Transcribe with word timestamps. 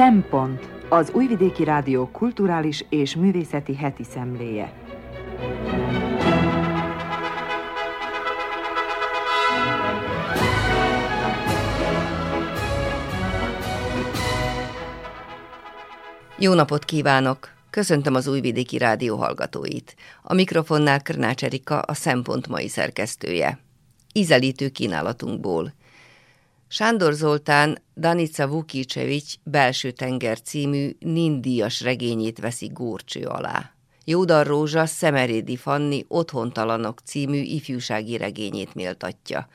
Szempont 0.00 0.68
az 0.88 1.10
Újvidéki 1.12 1.64
Rádió 1.64 2.08
kulturális 2.12 2.84
és 2.88 3.16
művészeti 3.16 3.74
heti 3.76 4.04
szemléje. 4.04 4.72
Jó 16.38 16.54
napot 16.54 16.84
kívánok! 16.84 17.48
Köszöntöm 17.70 18.14
az 18.14 18.26
Újvidéki 18.26 18.78
Rádió 18.78 19.16
hallgatóit. 19.16 19.96
A 20.22 20.34
mikrofonnál 20.34 21.02
Krnács 21.02 21.44
Erika, 21.44 21.78
a 21.78 21.94
Szempont 21.94 22.48
mai 22.48 22.68
szerkesztője. 22.68 23.58
Ízelítő 24.12 24.68
kínálatunkból. 24.68 25.72
Sándor 26.72 27.12
Zoltán 27.12 27.82
Danica 27.96 28.48
Vukicevics 28.48 29.34
Belső 29.42 29.90
tenger 29.90 30.40
című 30.40 30.90
nindíjas 30.98 31.80
regényét 31.80 32.38
veszi 32.38 32.66
górcső 32.66 33.24
alá. 33.24 33.70
Jódar 34.04 34.46
Rózsa 34.46 34.86
Szemerédi 34.86 35.56
Fanni 35.56 36.04
Otthontalanok 36.08 36.98
című 37.04 37.40
ifjúsági 37.40 38.16
regényét 38.16 38.74
méltatja. 38.74 39.48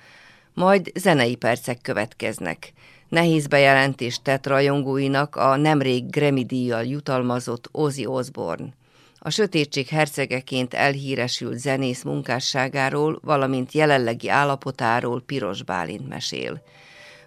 Majd 0.53 0.91
zenei 0.95 1.35
percek 1.35 1.81
következnek. 1.81 2.73
Nehéz 3.09 3.47
bejelentést 3.47 4.23
tett 4.23 4.47
rajongóinak 4.47 5.35
a 5.35 5.55
nemrég 5.55 6.09
Grammy-díjjal 6.09 6.83
jutalmazott 6.83 7.69
Ozzy 7.71 8.05
Osbourne. 8.05 8.73
A 9.19 9.29
sötétség 9.29 9.87
hercegeként 9.87 10.73
elhíresült 10.73 11.57
zenész 11.57 12.03
munkásságáról, 12.03 13.19
valamint 13.23 13.71
jelenlegi 13.71 14.29
állapotáról 14.29 15.21
Piros 15.21 15.63
Bálint 15.63 16.07
mesél. 16.07 16.61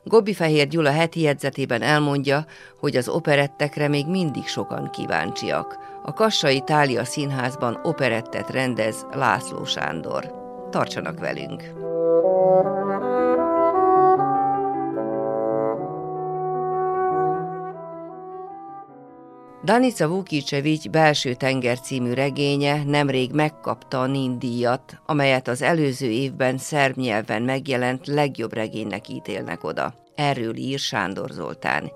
Gobbi 0.09 0.33
Fehér 0.33 0.69
Gyula 0.69 0.91
heti 0.91 1.21
jegyzetében 1.21 1.83
elmondja, 1.83 2.45
hogy 2.81 2.97
az 2.97 3.09
operettekre 3.09 3.89
még 3.89 4.07
mindig 4.07 4.47
sokan 4.47 4.91
kíváncsiak. 4.91 5.79
A 6.03 6.13
Kassai 6.13 6.61
Tália 6.61 7.05
Színházban 7.05 7.81
operettet 7.83 8.51
rendez 8.51 9.07
László 9.13 9.65
Sándor. 9.65 10.33
Tartsanak 10.71 11.19
velünk! 11.19 11.63
Danica 19.69 20.09
Vukicevics 20.09 20.89
Belső 20.89 21.35
tenger 21.35 21.81
című 21.81 22.13
regénye 22.13 22.85
nemrég 22.85 23.33
megkapta 23.33 24.01
a 24.01 24.07
Nin 24.07 24.39
díjat, 24.39 25.01
amelyet 25.07 25.49
az 25.49 25.63
előző 25.63 26.11
évben 26.11 26.59
szerb 26.59 26.97
nyelven 26.97 27.43
megjelent 27.43 28.07
legjobb 28.07 28.53
regénynek 28.53 29.09
ítélnek 29.09 29.65
oda. 29.65 29.95
Erről 30.15 30.57
ír 30.57 30.79
Sándor 30.79 31.31
Zoltán. 31.31 31.91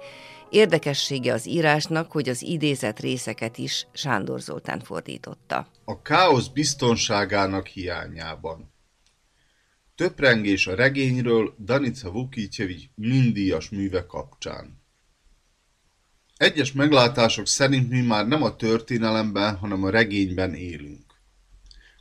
Érdekessége 0.50 1.33
az 1.33 1.47
írásnak, 1.47 2.12
hogy 2.12 2.28
az 2.28 2.43
idézett 2.43 3.00
részeket 3.00 3.59
is 3.59 3.87
Sándor 3.93 4.41
Zoltán 4.41 4.81
fordította. 4.81 5.67
A 5.84 6.03
káosz 6.03 6.48
biztonságának 6.48 7.67
hiányában. 7.67 8.73
Töprengés 9.95 10.67
a 10.67 10.75
regényről 10.75 11.55
Danica 11.65 12.11
Vukicevics 12.11 12.84
mindíjas 12.95 13.70
műve 13.70 14.06
kapcsán. 14.06 14.81
Egyes 16.43 16.73
meglátások 16.73 17.47
szerint 17.47 17.91
mi 17.91 18.01
már 18.01 18.27
nem 18.27 18.43
a 18.43 18.57
történelemben, 18.57 19.56
hanem 19.56 19.84
a 19.84 19.91
regényben 19.91 20.55
élünk. 20.55 21.05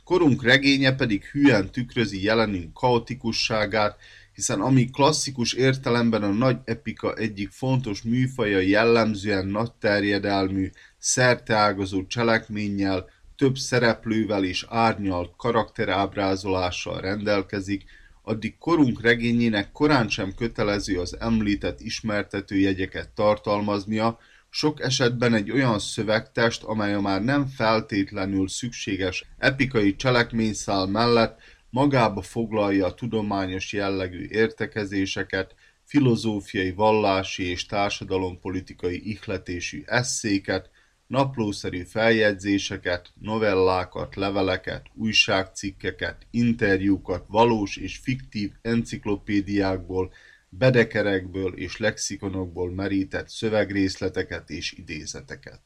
Korunk 0.04 0.42
regénye 0.42 0.94
pedig 0.94 1.24
hülyen 1.24 1.70
tükrözi 1.70 2.22
jelenünk 2.22 2.72
kaotikusságát, 2.74 3.96
hiszen 4.34 4.60
ami 4.60 4.90
klasszikus 4.90 5.52
értelemben 5.52 6.22
a 6.22 6.32
nagy 6.32 6.56
epika 6.64 7.14
egyik 7.14 7.50
fontos 7.50 8.02
műfaja 8.02 8.58
jellemzően 8.58 9.46
nagy 9.46 9.72
terjedelmű, 9.72 10.70
szerteágazó 10.98 12.06
cselekménnyel, 12.06 13.10
több 13.36 13.56
szereplővel 13.56 14.44
és 14.44 14.66
árnyalt 14.68 15.32
karakterábrázolással 15.36 17.00
rendelkezik, 17.00 17.84
addig 18.22 18.58
korunk 18.58 19.02
regényének 19.02 19.72
korán 19.72 20.08
sem 20.08 20.34
kötelező 20.34 20.98
az 20.98 21.16
említett 21.20 21.80
ismertető 21.80 22.56
jegyeket 22.56 23.08
tartalmaznia, 23.08 24.18
sok 24.54 24.80
esetben 24.80 25.34
egy 25.34 25.50
olyan 25.50 25.78
szövegtest, 25.78 26.62
amely 26.62 26.94
a 26.94 27.00
már 27.00 27.22
nem 27.22 27.46
feltétlenül 27.46 28.48
szükséges 28.48 29.24
epikai 29.38 29.96
cselekményszál 29.96 30.86
mellett 30.86 31.40
magába 31.70 32.22
foglalja 32.22 32.86
a 32.86 32.94
tudományos 32.94 33.72
jellegű 33.72 34.26
értekezéseket, 34.30 35.54
filozófiai, 35.84 36.72
vallási 36.72 37.42
és 37.48 37.66
társadalompolitikai 37.66 39.10
ihletésű 39.10 39.82
esszéket, 39.86 40.70
naplószerű 41.06 41.82
feljegyzéseket, 41.82 43.12
novellákat, 43.20 44.14
leveleket, 44.16 44.86
újságcikkeket, 44.94 46.26
interjúkat, 46.30 47.24
valós 47.28 47.76
és 47.76 47.96
fiktív 47.96 48.50
enciklopédiákból, 48.62 50.12
bedekerekből 50.58 51.52
és 51.54 51.76
lexikonokból 51.76 52.70
merített 52.70 53.28
szövegrészleteket 53.28 54.50
és 54.50 54.72
idézeteket. 54.72 55.60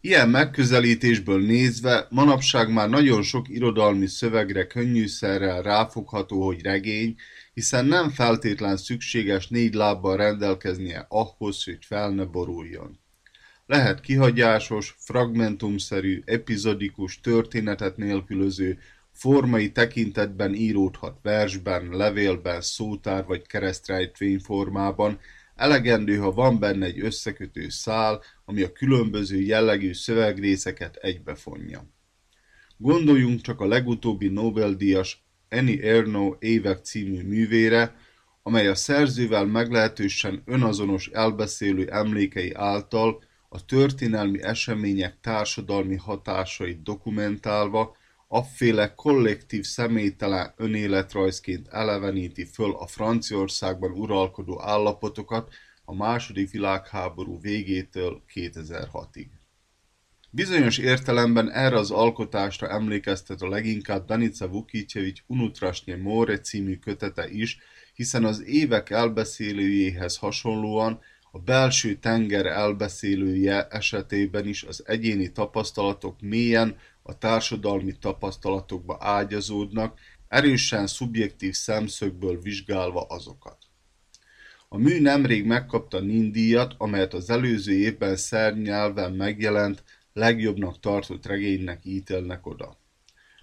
Ilyen 0.00 0.28
megközelítésből 0.28 1.40
nézve 1.40 2.06
manapság 2.10 2.72
már 2.72 2.88
nagyon 2.88 3.22
sok 3.22 3.48
irodalmi 3.48 4.06
szövegre 4.06 4.66
könnyűszerrel 4.66 5.62
ráfogható, 5.62 6.44
hogy 6.44 6.62
regény, 6.62 7.16
hiszen 7.54 7.86
nem 7.86 8.10
feltétlen 8.10 8.76
szükséges 8.76 9.48
négy 9.48 9.74
lábbal 9.74 10.16
rendelkeznie 10.16 11.06
ahhoz, 11.08 11.64
hogy 11.64 11.78
fel 11.80 12.10
ne 12.10 12.24
boruljon. 12.24 13.00
Lehet 13.66 14.00
kihagyásos, 14.00 14.96
fragmentumszerű, 14.98 16.22
epizodikus, 16.24 17.20
történetet 17.20 17.96
nélkülöző, 17.96 18.78
formai 19.18 19.72
tekintetben 19.72 20.54
íródhat 20.54 21.18
versben, 21.22 21.88
levélben, 21.88 22.60
szótár 22.60 23.24
vagy 23.24 23.46
keresztrejtvény 23.46 24.38
formában, 24.38 25.18
elegendő, 25.54 26.16
ha 26.16 26.30
van 26.30 26.58
benne 26.58 26.86
egy 26.86 27.00
összekötő 27.00 27.68
szál, 27.68 28.22
ami 28.44 28.62
a 28.62 28.72
különböző 28.72 29.40
jellegű 29.40 29.92
szövegrészeket 29.92 30.96
egybefonja. 30.96 31.86
Gondoljunk 32.76 33.40
csak 33.40 33.60
a 33.60 33.66
legutóbbi 33.66 34.28
Nobel-díjas 34.28 35.24
Annie 35.50 35.82
Ernaux 35.82 36.36
évek 36.40 36.84
című 36.84 37.22
művére, 37.22 37.96
amely 38.42 38.68
a 38.68 38.74
szerzővel 38.74 39.44
meglehetősen 39.44 40.42
önazonos 40.44 41.08
elbeszélő 41.08 41.90
emlékei 41.90 42.52
által 42.52 43.22
a 43.48 43.64
történelmi 43.64 44.42
események 44.42 45.20
társadalmi 45.20 45.96
hatásait 45.96 46.82
dokumentálva 46.82 47.96
afféle 48.28 48.94
kollektív 48.94 49.64
személytelen 49.64 50.52
önéletrajzként 50.56 51.68
eleveníti 51.68 52.44
föl 52.44 52.74
a 52.74 52.86
Franciaországban 52.86 53.90
uralkodó 53.90 54.62
állapotokat 54.62 55.52
a 55.84 55.94
második 55.94 56.50
világháború 56.50 57.40
végétől 57.40 58.22
2006-ig. 58.34 59.26
Bizonyos 60.30 60.78
értelemben 60.78 61.50
erre 61.50 61.76
az 61.76 61.90
alkotásra 61.90 62.68
emlékeztet 62.68 63.42
a 63.42 63.48
leginkább 63.48 64.06
Danica 64.06 64.48
Vukicevics 64.48 65.22
Unutrasnye 65.26 65.96
More 65.96 66.40
című 66.40 66.76
kötete 66.76 67.28
is, 67.28 67.58
hiszen 67.94 68.24
az 68.24 68.42
évek 68.42 68.90
elbeszélőjéhez 68.90 70.16
hasonlóan 70.16 71.00
a 71.30 71.38
belső 71.38 71.94
tenger 71.94 72.46
elbeszélője 72.46 73.66
esetében 73.66 74.46
is 74.46 74.62
az 74.62 74.82
egyéni 74.86 75.32
tapasztalatok 75.32 76.20
mélyen 76.20 76.76
a 77.08 77.18
társadalmi 77.18 77.98
tapasztalatokba 77.98 78.96
ágyazódnak, 79.00 79.98
erősen 80.28 80.86
szubjektív 80.86 81.54
szemszögből 81.54 82.40
vizsgálva 82.40 83.02
azokat. 83.02 83.56
A 84.68 84.78
mű 84.78 85.00
nemrég 85.00 85.44
megkapta 85.44 86.00
Nin-díjat, 86.00 86.74
amelyet 86.78 87.14
az 87.14 87.30
előző 87.30 87.72
évben 87.72 88.16
szerb 88.16 89.00
megjelent, 89.16 89.84
legjobbnak 90.12 90.80
tartott 90.80 91.26
regénynek 91.26 91.84
ítélnek 91.84 92.46
oda. 92.46 92.78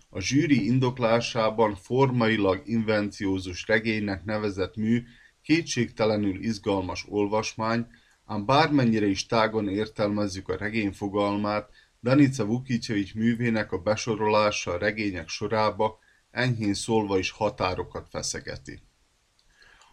A 0.10 0.22
zsűri 0.22 0.66
indoklásában 0.66 1.76
formailag 1.76 2.62
invenciózus 2.66 3.68
regénynek 3.68 4.24
nevezett 4.24 4.76
mű 4.76 5.04
kétségtelenül 5.42 6.44
izgalmas 6.44 7.06
olvasmány, 7.10 7.88
ám 8.26 8.46
bármennyire 8.46 9.06
is 9.06 9.26
tágon 9.26 9.70
értelmezzük 9.70 10.50
a 10.50 10.58
regény 10.58 10.92
fogalmát, 10.92 11.70
Danica 12.06 12.46
Vukicevics 12.46 13.16
művének 13.16 13.72
a 13.72 13.78
besorolása 13.78 14.72
a 14.72 14.78
regények 14.78 15.28
sorába 15.28 16.00
enyhén 16.32 16.74
szólva 16.74 17.18
is 17.18 17.32
határokat 17.32 18.08
feszegeti. 18.10 18.82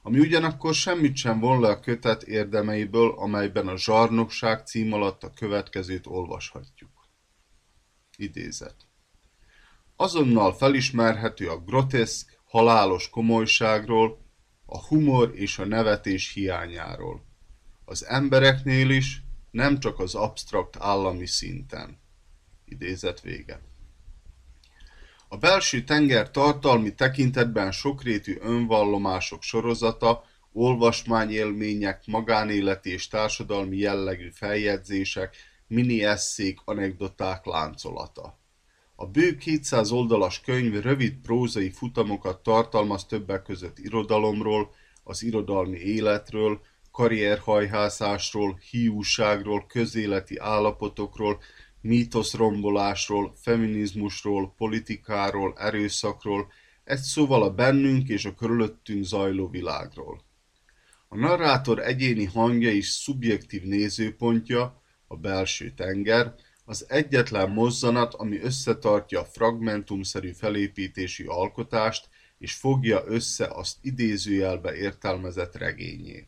Ami 0.02 0.18
ugyanakkor 0.18 0.74
semmit 0.74 1.16
sem 1.16 1.40
von 1.40 1.60
le 1.60 1.68
a 1.68 1.80
kötet 1.80 2.22
érdemeiből, 2.22 3.14
amelyben 3.16 3.68
a 3.68 3.76
zsarnokság 3.76 4.66
cím 4.66 4.92
alatt 4.92 5.22
a 5.22 5.30
következőt 5.30 6.06
olvashatjuk. 6.06 7.08
Idézet. 8.16 8.76
Azonnal 9.96 10.54
felismerhető 10.54 11.48
a 11.48 11.58
groteszk, 11.58 12.40
halálos 12.44 13.10
komolyságról, 13.10 14.18
a 14.66 14.86
humor 14.86 15.30
és 15.34 15.58
a 15.58 15.64
nevetés 15.64 16.32
hiányáról. 16.32 17.24
Az 17.84 18.06
embereknél 18.06 18.90
is, 18.90 19.22
nem 19.50 19.78
csak 19.78 19.98
az 19.98 20.14
absztrakt 20.14 20.76
állami 20.78 21.26
szinten. 21.26 22.00
Idézet 22.72 23.20
vége. 23.20 23.60
A 25.28 25.36
belső 25.36 25.84
tenger 25.84 26.30
tartalmi 26.30 26.94
tekintetben 26.94 27.72
sokrétű 27.72 28.36
önvallomások 28.40 29.42
sorozata, 29.42 30.24
olvasmányélmények, 30.52 32.02
magánéleti 32.06 32.90
és 32.90 33.08
társadalmi 33.08 33.76
jellegű 33.76 34.28
feljegyzések, 34.30 35.36
mini-esszék, 35.66 36.58
anekdoták 36.64 37.44
láncolata. 37.44 38.38
A 38.96 39.06
bő 39.06 39.36
200 39.36 39.90
oldalas 39.90 40.40
könyv 40.40 40.82
rövid 40.82 41.14
prózai 41.14 41.70
futamokat 41.70 42.42
tartalmaz 42.42 43.04
többek 43.04 43.42
között 43.42 43.78
irodalomról, 43.78 44.70
az 45.04 45.22
irodalmi 45.22 45.78
életről, 45.78 46.60
karrierhajhászásról, 46.90 48.58
hiúságról, 48.70 49.66
közéleti 49.66 50.38
állapotokról, 50.38 51.40
mítoszrombolásról, 51.82 53.34
feminizmusról, 53.40 54.54
politikáról, 54.56 55.54
erőszakról, 55.58 56.52
egy 56.84 56.98
szóval 56.98 57.42
a 57.42 57.54
bennünk 57.54 58.08
és 58.08 58.24
a 58.24 58.34
körülöttünk 58.34 59.04
zajló 59.04 59.48
világról. 59.48 60.24
A 61.08 61.16
narrátor 61.16 61.78
egyéni 61.78 62.24
hangja 62.24 62.70
és 62.70 62.88
szubjektív 62.88 63.62
nézőpontja, 63.62 64.82
a 65.06 65.16
belső 65.16 65.70
tenger, 65.70 66.34
az 66.64 66.86
egyetlen 66.88 67.50
mozzanat, 67.50 68.14
ami 68.14 68.40
összetartja 68.40 69.20
a 69.20 69.24
fragmentumszerű 69.24 70.32
felépítésű 70.32 71.24
alkotást, 71.26 72.08
és 72.38 72.54
fogja 72.54 73.02
össze 73.06 73.46
azt 73.46 73.76
idézőjelbe 73.80 74.74
értelmezett 74.74 75.56
regényé. 75.56 76.26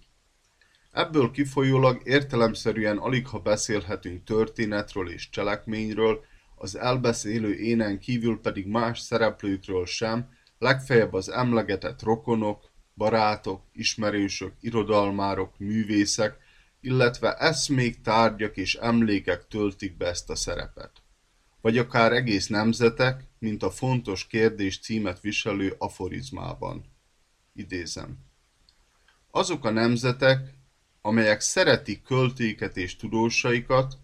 Ebből 0.94 1.31
kifolyólag 1.31 2.00
értelemszerűen 2.05 2.99
aligha 2.99 3.38
beszélhetünk 3.38 4.25
történetről 4.25 5.11
és 5.11 5.31
cselekményről, 5.31 6.25
az 6.55 6.76
elbeszélő 6.76 7.55
énen 7.55 7.99
kívül 7.99 8.41
pedig 8.41 8.67
más 8.67 9.00
szereplőkről 9.00 9.87
sem, 9.87 10.29
legfeljebb 10.58 11.12
az 11.12 11.29
emlegetett 11.29 12.02
rokonok, 12.02 12.70
barátok, 12.96 13.62
ismerősök, 13.73 14.52
irodalmárok, 14.61 15.58
művészek, 15.58 16.38
illetve 16.81 17.35
eszmék, 17.35 18.00
tárgyak 18.00 18.56
és 18.56 18.75
emlékek 18.75 19.49
töltik 19.49 19.96
be 19.96 20.06
ezt 20.06 20.31
a 20.31 20.35
szerepet. 20.35 20.93
Vagy 21.61 21.79
akár 21.79 22.12
egész 22.12 22.46
nemzetek, 22.46 23.25
mint 23.38 23.62
a 23.62 23.70
fontos 23.70 24.26
kérdés 24.26 24.81
címet 24.81 25.20
viselő 25.20 25.75
aforizmában. 25.79 26.85
Idézem. 27.52 28.19
Azok 29.31 29.64
a 29.64 29.70
nemzetek, 29.70 30.62
amelyek 31.06 31.41
szeretik 31.41 32.03
költéket 32.03 32.77
és 32.77 32.97
tudósaikat, 32.97 33.95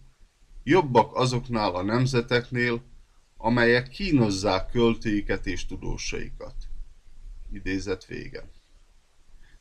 jobbak 0.63 1.17
azoknál 1.17 1.75
a 1.75 1.83
nemzeteknél, 1.83 2.83
amelyek 3.37 3.89
kínozzák 3.89 4.71
költéket 4.71 5.47
és 5.47 5.67
tudósaikat. 5.67 6.55
Idézet 7.53 8.07
vége. 8.07 8.49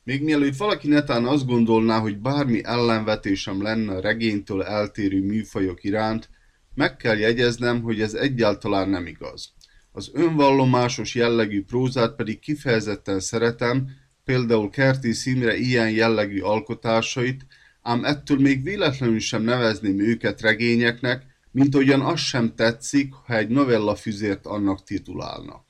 Még 0.03 0.23
mielőtt 0.23 0.55
valaki 0.55 0.87
netán 0.87 1.25
azt 1.25 1.45
gondolná, 1.45 1.99
hogy 1.99 2.17
bármi 2.17 2.63
ellenvetésem 2.63 3.61
lenne 3.61 3.95
a 3.95 4.01
regénytől 4.01 4.63
eltérő 4.63 5.23
műfajok 5.23 5.83
iránt, 5.83 6.29
meg 6.75 6.95
kell 6.95 7.17
jegyeznem, 7.17 7.81
hogy 7.81 8.01
ez 8.01 8.13
egyáltalán 8.13 8.89
nem 8.89 9.05
igaz. 9.05 9.53
Az 9.91 10.11
önvallomásos 10.13 11.15
jellegű 11.15 11.63
prózát 11.63 12.15
pedig 12.15 12.39
kifejezetten 12.39 13.19
szeretem, 13.19 13.89
például 14.29 14.69
Kerti 14.69 15.13
Imre 15.23 15.57
ilyen 15.57 15.91
jellegű 15.91 16.39
alkotásait, 16.39 17.45
ám 17.81 18.05
ettől 18.05 18.39
még 18.39 18.63
véletlenül 18.63 19.19
sem 19.19 19.43
nevezném 19.43 19.99
őket 19.99 20.41
regényeknek, 20.41 21.25
mint 21.51 21.75
ugyan 21.75 22.01
az 22.01 22.19
sem 22.19 22.55
tetszik, 22.55 23.13
ha 23.13 23.37
egy 23.37 23.47
novella 23.47 23.95
füzért 23.95 24.45
annak 24.45 24.83
titulálnak. 24.83 25.63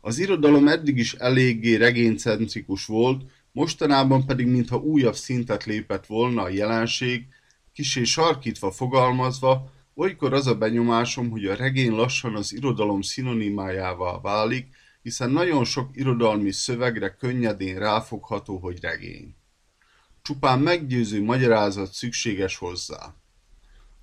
Az 0.00 0.18
irodalom 0.18 0.68
eddig 0.68 0.98
is 0.98 1.14
eléggé 1.14 1.74
regénycentrikus 1.74 2.86
volt, 2.86 3.22
mostanában 3.52 4.26
pedig 4.26 4.46
mintha 4.46 4.76
újabb 4.76 5.16
szintet 5.16 5.64
lépett 5.64 6.06
volna 6.06 6.42
a 6.42 6.48
jelenség, 6.48 7.26
kisé 7.72 8.04
sarkítva 8.04 8.70
fogalmazva, 8.70 9.72
olykor 9.94 10.32
az 10.32 10.46
a 10.46 10.54
benyomásom, 10.54 11.30
hogy 11.30 11.44
a 11.44 11.54
regény 11.54 11.92
lassan 11.92 12.34
az 12.34 12.52
irodalom 12.52 13.00
szinonimájává 13.00 14.20
válik, 14.22 14.66
hiszen 15.04 15.30
nagyon 15.30 15.64
sok 15.64 15.88
irodalmi 15.92 16.52
szövegre 16.52 17.10
könnyedén 17.10 17.78
ráfogható, 17.78 18.58
hogy 18.58 18.80
regény. 18.80 19.34
Csupán 20.22 20.60
meggyőző 20.60 21.22
magyarázat 21.22 21.92
szükséges 21.92 22.56
hozzá. 22.56 23.14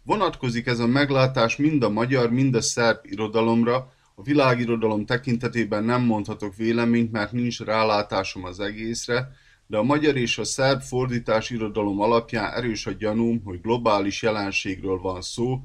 Vonatkozik 0.03 0.65
ez 0.65 0.79
a 0.79 0.87
meglátás 0.87 1.55
mind 1.55 1.83
a 1.83 1.89
magyar, 1.89 2.31
mind 2.31 2.55
a 2.55 2.61
szerb 2.61 2.99
irodalomra, 3.03 3.93
a 4.15 4.23
világirodalom 4.23 5.05
tekintetében 5.05 5.83
nem 5.83 6.01
mondhatok 6.01 6.55
véleményt, 6.55 7.11
mert 7.11 7.31
nincs 7.31 7.59
rálátásom 7.59 8.43
az 8.43 8.59
egészre, 8.59 9.31
de 9.67 9.77
a 9.77 9.83
magyar 9.83 10.15
és 10.15 10.37
a 10.37 10.43
szerb 10.43 10.81
fordítás 10.81 11.49
irodalom 11.49 11.99
alapján 11.99 12.53
erős 12.53 12.85
a 12.85 12.91
gyanúm, 12.91 13.41
hogy 13.43 13.61
globális 13.61 14.21
jelenségről 14.21 14.97
van 14.97 15.21
szó, 15.21 15.63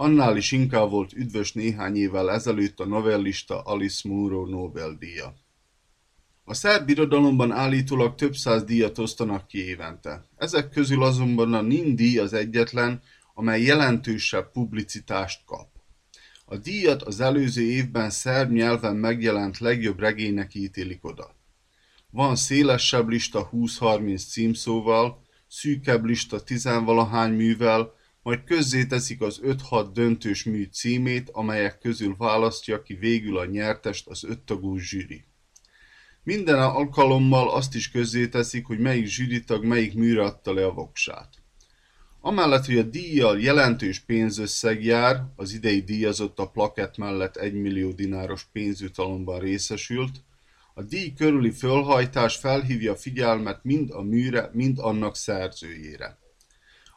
annál 0.00 0.36
is 0.36 0.52
inkább 0.52 0.90
volt 0.90 1.12
üdvös 1.12 1.52
néhány 1.52 1.96
évvel 1.96 2.30
ezelőtt 2.30 2.80
a 2.80 2.86
novellista 2.86 3.60
Alice 3.60 4.08
Munro 4.08 4.46
Nobel-díja. 4.46 5.34
A 6.44 6.54
szerb 6.54 6.88
irodalomban 6.88 7.52
állítólag 7.52 8.14
több 8.14 8.34
száz 8.34 8.64
díjat 8.64 8.98
osztanak 8.98 9.46
ki 9.46 9.64
évente. 9.64 10.24
Ezek 10.36 10.70
közül 10.70 11.02
azonban 11.02 11.54
a 11.54 11.60
Nin 11.60 11.96
díj 11.96 12.18
az 12.18 12.32
egyetlen, 12.32 13.02
amely 13.34 13.62
jelentősebb 13.62 14.50
publicitást 14.50 15.44
kap. 15.44 15.68
A 16.44 16.56
díjat 16.56 17.02
az 17.02 17.20
előző 17.20 17.62
évben 17.62 18.10
szerb 18.10 18.50
nyelven 18.50 18.96
megjelent 18.96 19.58
legjobb 19.58 19.98
regénynek 19.98 20.54
ítélik 20.54 21.04
oda. 21.04 21.36
Van 22.10 22.36
szélesebb 22.36 23.08
lista 23.08 23.50
20-30 23.52 24.28
címszóval, 24.28 25.22
szűkebb 25.48 26.04
lista 26.04 26.42
tizenvalahány 26.42 27.32
művel, 27.32 27.98
majd 28.22 28.44
közzéteszik 28.44 29.20
az 29.20 29.40
5-6 29.44 29.88
döntős 29.92 30.44
mű 30.44 30.68
címét, 30.72 31.30
amelyek 31.32 31.78
közül 31.78 32.14
választja 32.18 32.82
ki 32.82 32.94
végül 32.94 33.38
a 33.38 33.44
nyertest 33.44 34.06
az 34.06 34.24
öttagú 34.24 34.76
zsűri. 34.76 35.24
Minden 36.22 36.58
alkalommal 36.58 37.50
azt 37.50 37.74
is 37.74 37.90
közzéteszik, 37.90 38.66
hogy 38.66 38.78
melyik 38.78 39.06
zsűritag 39.06 39.64
melyik 39.64 39.94
műre 39.94 40.22
adta 40.22 40.52
le 40.52 40.66
a 40.66 40.72
voksát. 40.72 41.28
Amellett, 42.20 42.66
hogy 42.66 42.78
a 42.78 42.82
díjjal 42.82 43.40
jelentős 43.40 44.00
pénzösszeg 44.00 44.84
jár, 44.84 45.24
az 45.36 45.52
idei 45.52 45.80
díjazott 45.80 46.38
a 46.38 46.50
plakett 46.50 46.96
mellett 46.96 47.36
1 47.36 47.54
millió 47.54 47.92
dináros 47.92 48.44
pénzjutalomban 48.52 49.40
részesült, 49.40 50.24
a 50.74 50.82
díj 50.82 51.12
körüli 51.12 51.50
fölhajtás 51.50 52.36
felhívja 52.36 52.96
figyelmet 52.96 53.64
mind 53.64 53.90
a 53.90 54.02
műre, 54.02 54.50
mind 54.52 54.78
annak 54.78 55.16
szerzőjére. 55.16 56.18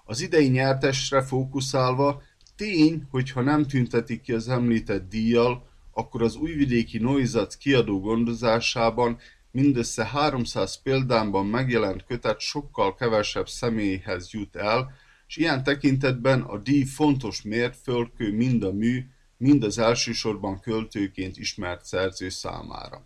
Az 0.06 0.22
idei 0.22 0.48
nyertesre 0.48 1.22
fókuszálva, 1.22 2.22
tény, 2.56 3.08
hogy 3.10 3.32
ha 3.32 3.42
nem 3.42 3.66
tüntetik 3.66 4.22
ki 4.22 4.34
az 4.34 4.50
említett 4.50 5.10
díjjal, 5.10 5.68
akkor 5.92 6.22
az 6.22 6.36
újvidéki 6.36 6.98
Noizac 6.98 7.56
kiadó 7.56 8.00
gondozásában 8.00 9.18
mindössze 9.52 10.06
300 10.06 10.82
példányban 10.82 11.46
megjelent 11.46 12.06
kötet 12.06 12.40
sokkal 12.40 12.96
kevesebb 12.96 13.48
személyhez 13.48 14.32
jut 14.32 14.56
el, 14.56 14.92
és 15.28 15.38
ilyen 15.38 15.64
tekintetben 15.64 16.42
a 16.42 16.58
díj 16.58 16.84
fontos 16.84 17.42
mérföldkő 17.42 18.36
mind 18.36 18.64
a 18.64 18.72
mű, 18.72 19.06
mind 19.38 19.64
az 19.64 19.78
elsősorban 19.78 20.60
költőként 20.60 21.38
ismert 21.38 21.86
szerző 21.86 22.30
számára. 22.30 23.06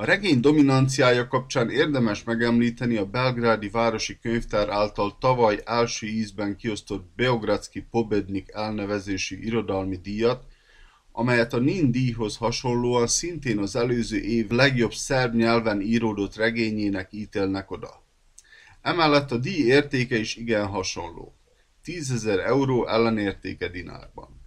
A 0.00 0.04
regény 0.04 0.40
dominanciája 0.40 1.28
kapcsán 1.28 1.70
érdemes 1.70 2.24
megemlíteni 2.24 2.96
a 2.96 3.06
belgrádi 3.06 3.68
városi 3.68 4.18
könyvtár 4.18 4.68
által 4.68 5.16
tavaly 5.20 5.62
első 5.64 6.06
ízben 6.06 6.56
kiosztott 6.56 7.10
Beogradski 7.16 7.80
Pobednik 7.90 8.50
elnevezésű 8.52 9.36
irodalmi 9.36 9.96
díjat, 9.96 10.44
amelyet 11.12 11.52
a 11.52 11.58
Nin 11.58 11.90
díjhoz 11.90 12.36
hasonlóan 12.36 13.06
szintén 13.06 13.58
az 13.58 13.76
előző 13.76 14.18
év 14.18 14.48
legjobb 14.50 14.92
szerb 14.92 15.34
nyelven 15.34 15.80
íródott 15.80 16.36
regényének 16.36 17.12
ítélnek 17.12 17.70
oda. 17.70 18.04
Emellett 18.82 19.32
a 19.32 19.38
díj 19.38 19.66
értéke 19.66 20.16
is 20.16 20.36
igen 20.36 20.66
hasonló. 20.66 21.34
10.000 21.84 22.46
euró 22.46 22.86
ellenértéke 22.86 23.68
dinárban. 23.68 24.37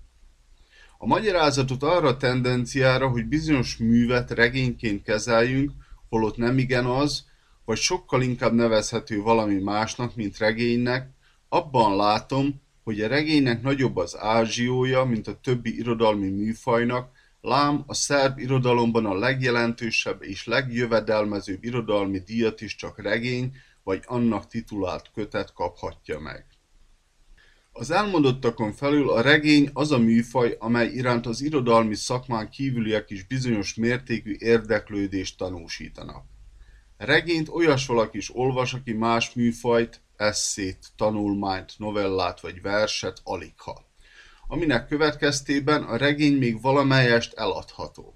A 1.04 1.06
magyarázatot 1.06 1.84
arra 1.84 2.08
a 2.08 2.18
tendenciára, 2.18 3.10
hogy 3.10 3.26
bizonyos 3.26 3.78
művet 3.78 4.32
regényként 4.32 5.04
kezeljünk, 5.04 5.72
holott 6.10 6.38
nem 6.38 6.58
igen 6.58 6.86
az, 6.86 7.26
vagy 7.66 7.78
sokkal 7.78 8.22
inkább 8.22 8.54
nevezhető 8.54 9.22
valami 9.22 9.56
másnak, 9.56 10.16
mint 10.16 10.38
regénynek, 10.38 11.10
abban 11.50 11.96
látom, 11.96 12.62
hogy 12.84 13.02
a 13.02 13.08
regénynek 13.08 13.62
nagyobb 13.62 13.98
az 13.98 14.18
ázsiója, 14.18 15.04
mint 15.04 15.28
a 15.28 15.40
többi 15.40 15.78
irodalmi 15.78 16.30
műfajnak, 16.30 17.12
lám 17.42 17.84
a 17.88 17.94
szerb 17.94 18.40
irodalomban 18.40 19.06
a 19.06 19.18
legjelentősebb 19.18 20.24
és 20.24 20.46
legjövedelmezőbb 20.46 21.64
irodalmi 21.64 22.20
díjat 22.20 22.62
is 22.62 22.76
csak 22.76 23.02
regény 23.02 23.56
vagy 23.84 24.04
annak 24.06 24.48
titulált 24.48 25.12
kötet 25.14 25.54
kaphatja 25.54 26.20
meg. 26.20 26.46
Az 27.74 27.92
elmondottakon 27.92 28.74
felül 28.74 29.10
a 29.10 29.22
regény 29.22 29.70
az 29.74 29.92
a 29.92 29.98
műfaj, 29.98 30.56
amely 30.60 30.88
iránt 30.88 31.26
az 31.26 31.42
irodalmi 31.42 31.96
szakmán 31.96 32.50
kívüliek 32.50 33.10
is 33.10 33.24
bizonyos 33.24 33.76
mértékű 33.76 34.36
érdeklődést 34.40 35.38
tanúsítanak. 35.38 36.26
Regényt 36.98 37.50
olyas 37.50 37.86
valaki 37.86 38.18
is 38.18 38.36
olvas, 38.36 38.74
aki 38.74 38.94
más 38.94 39.34
műfajt, 39.34 40.02
esszét, 40.16 40.88
tanulmányt, 40.96 41.74
novellát 41.78 42.42
vagy 42.42 42.62
verset 42.62 43.22
aligha. 43.24 43.90
Aminek 44.48 44.88
következtében 44.88 45.84
a 45.84 45.98
regény 45.98 46.38
még 46.38 46.62
valamelyest 46.62 47.34
eladható. 47.34 48.16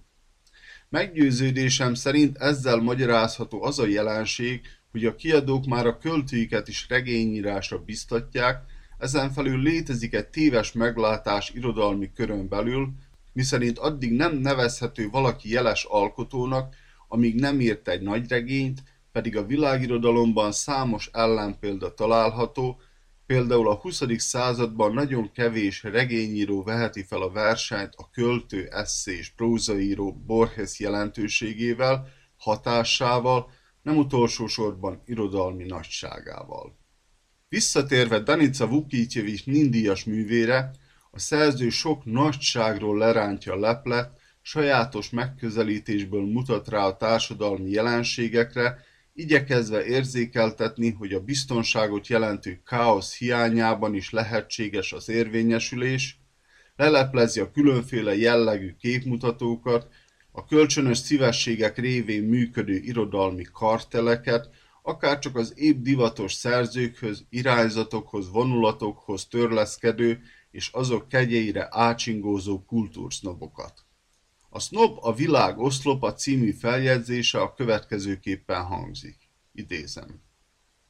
Meggyőződésem 0.89 1.93
szerint 1.93 2.37
ezzel 2.37 2.77
magyarázható 2.77 3.63
az 3.63 3.79
a 3.79 3.87
jelenség, 3.87 4.61
hogy 4.91 5.05
a 5.05 5.15
kiadók 5.15 5.65
már 5.65 5.85
a 5.85 5.97
költőiket 5.97 6.67
is 6.67 6.85
regényírásra 6.89 7.77
biztatják, 7.77 8.73
ezen 9.05 9.31
felül 9.31 9.61
létezik 9.61 10.13
egy 10.13 10.27
téves 10.27 10.71
meglátás 10.71 11.51
irodalmi 11.55 12.11
körön 12.13 12.47
belül, 12.47 12.89
miszerint 13.33 13.77
addig 13.77 14.11
nem 14.11 14.37
nevezhető 14.37 15.09
valaki 15.09 15.49
jeles 15.49 15.83
alkotónak, 15.83 16.75
amíg 17.07 17.39
nem 17.39 17.59
írt 17.59 17.87
egy 17.87 18.01
nagy 18.01 18.29
regényt, 18.29 18.83
pedig 19.11 19.37
a 19.37 19.45
világirodalomban 19.45 20.51
számos 20.51 21.09
ellenpélda 21.13 21.93
található, 21.93 22.79
például 23.25 23.69
a 23.69 23.75
20. 23.75 24.01
században 24.17 24.93
nagyon 24.93 25.31
kevés 25.31 25.83
regényíró 25.83 26.63
veheti 26.63 27.03
fel 27.03 27.21
a 27.21 27.31
versenyt 27.31 27.93
a 27.95 28.09
költő, 28.09 28.67
esszés, 28.71 29.33
prózaíró 29.35 30.13
Borges 30.25 30.79
jelentőségével, 30.79 32.07
hatásával, 32.37 33.49
nem 33.81 33.97
utolsó 33.97 34.47
sorban 34.47 35.01
irodalmi 35.05 35.63
nagyságával. 35.63 36.83
Visszatérve 37.49 38.19
Danica 38.19 38.67
Vukítjevics 38.67 39.45
Nindíjas 39.45 40.03
művére, 40.03 40.71
a 41.11 41.19
szerző 41.19 41.69
sok 41.69 42.05
nagyságról 42.05 42.97
lerántja 42.97 43.53
a 43.53 43.59
leplet, 43.59 44.19
sajátos 44.41 45.09
megközelítésből 45.09 46.25
mutat 46.25 46.67
rá 46.67 46.85
a 46.85 46.97
társadalmi 46.97 47.69
jelenségekre, 47.69 48.83
igyekezve 49.13 49.85
érzékeltetni, 49.85 50.91
hogy 50.91 51.13
a 51.13 51.19
biztonságot 51.19 52.07
jelentő 52.07 52.61
káosz 52.65 53.17
hiányában 53.17 53.95
is 53.95 54.09
lehetséges 54.09 54.93
az 54.93 55.09
érvényesülés, 55.09 56.19
leleplezi 56.75 57.39
a 57.39 57.51
különféle 57.51 58.15
jellegű 58.15 58.75
képmutatókat, 58.79 59.87
a 60.31 60.45
kölcsönös 60.45 60.97
szívességek 60.97 61.77
révén 61.77 62.23
működő 62.23 62.75
irodalmi 62.75 63.45
karteleket, 63.53 64.49
akárcsak 64.85 65.35
az 65.35 65.53
épp 65.55 65.81
divatos 65.81 66.33
szerzőkhöz, 66.33 67.25
irányzatokhoz, 67.29 68.31
vonulatokhoz 68.31 69.25
törleszkedő 69.25 70.21
és 70.51 70.69
azok 70.71 71.07
kegyeire 71.07 71.67
ácsingózó 71.71 72.63
kultúrsznobokat. 72.63 73.85
A 74.49 74.59
Snob 74.59 74.97
a 75.01 75.13
világ 75.13 75.59
oszlopa 75.59 76.13
című 76.13 76.51
feljegyzése 76.51 77.41
a 77.41 77.53
következőképpen 77.53 78.63
hangzik. 78.63 79.17
Idézem. 79.51 80.21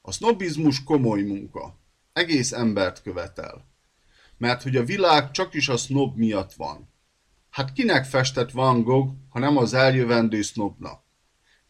A 0.02 0.12
sznobizmus 0.12 0.84
komoly 0.84 1.22
munka. 1.22 1.80
Egész 2.14 2.52
embert 2.52 3.02
követel. 3.02 3.66
Mert 4.38 4.64
hogy 4.64 4.75
a 4.75 4.84
világ 4.84 5.32
csak 5.32 5.54
is 5.54 5.70
a 5.70 5.78
sznob 5.78 6.18
miatt 6.18 6.54
van. 6.54 6.94
Hát 7.50 7.74
kinek 7.74 8.06
festett 8.06 8.52
Van 8.52 8.84
Gogh, 8.84 9.12
ha 9.30 9.40
nem 9.40 9.58
az 9.58 9.74
eljövendő 9.74 10.42
sznobnak? 10.42 11.04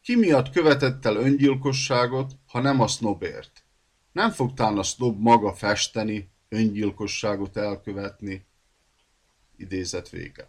Ki 0.05 0.15
miatt 0.15 0.50
követett 0.50 1.05
el 1.05 1.15
öngyilkosságot, 1.15 2.31
ha 2.47 2.62
nem 2.62 2.81
a 2.81 2.88
sznobért? 2.88 3.63
Nem 4.12 4.31
fogtán 4.31 4.77
a 4.77 4.83
sznob 4.83 5.19
maga 5.19 5.53
festeni, 5.53 6.29
öngyilkosságot 6.50 7.57
elkövetni. 7.57 8.45
Idézet 9.57 10.09
vége. 10.09 10.47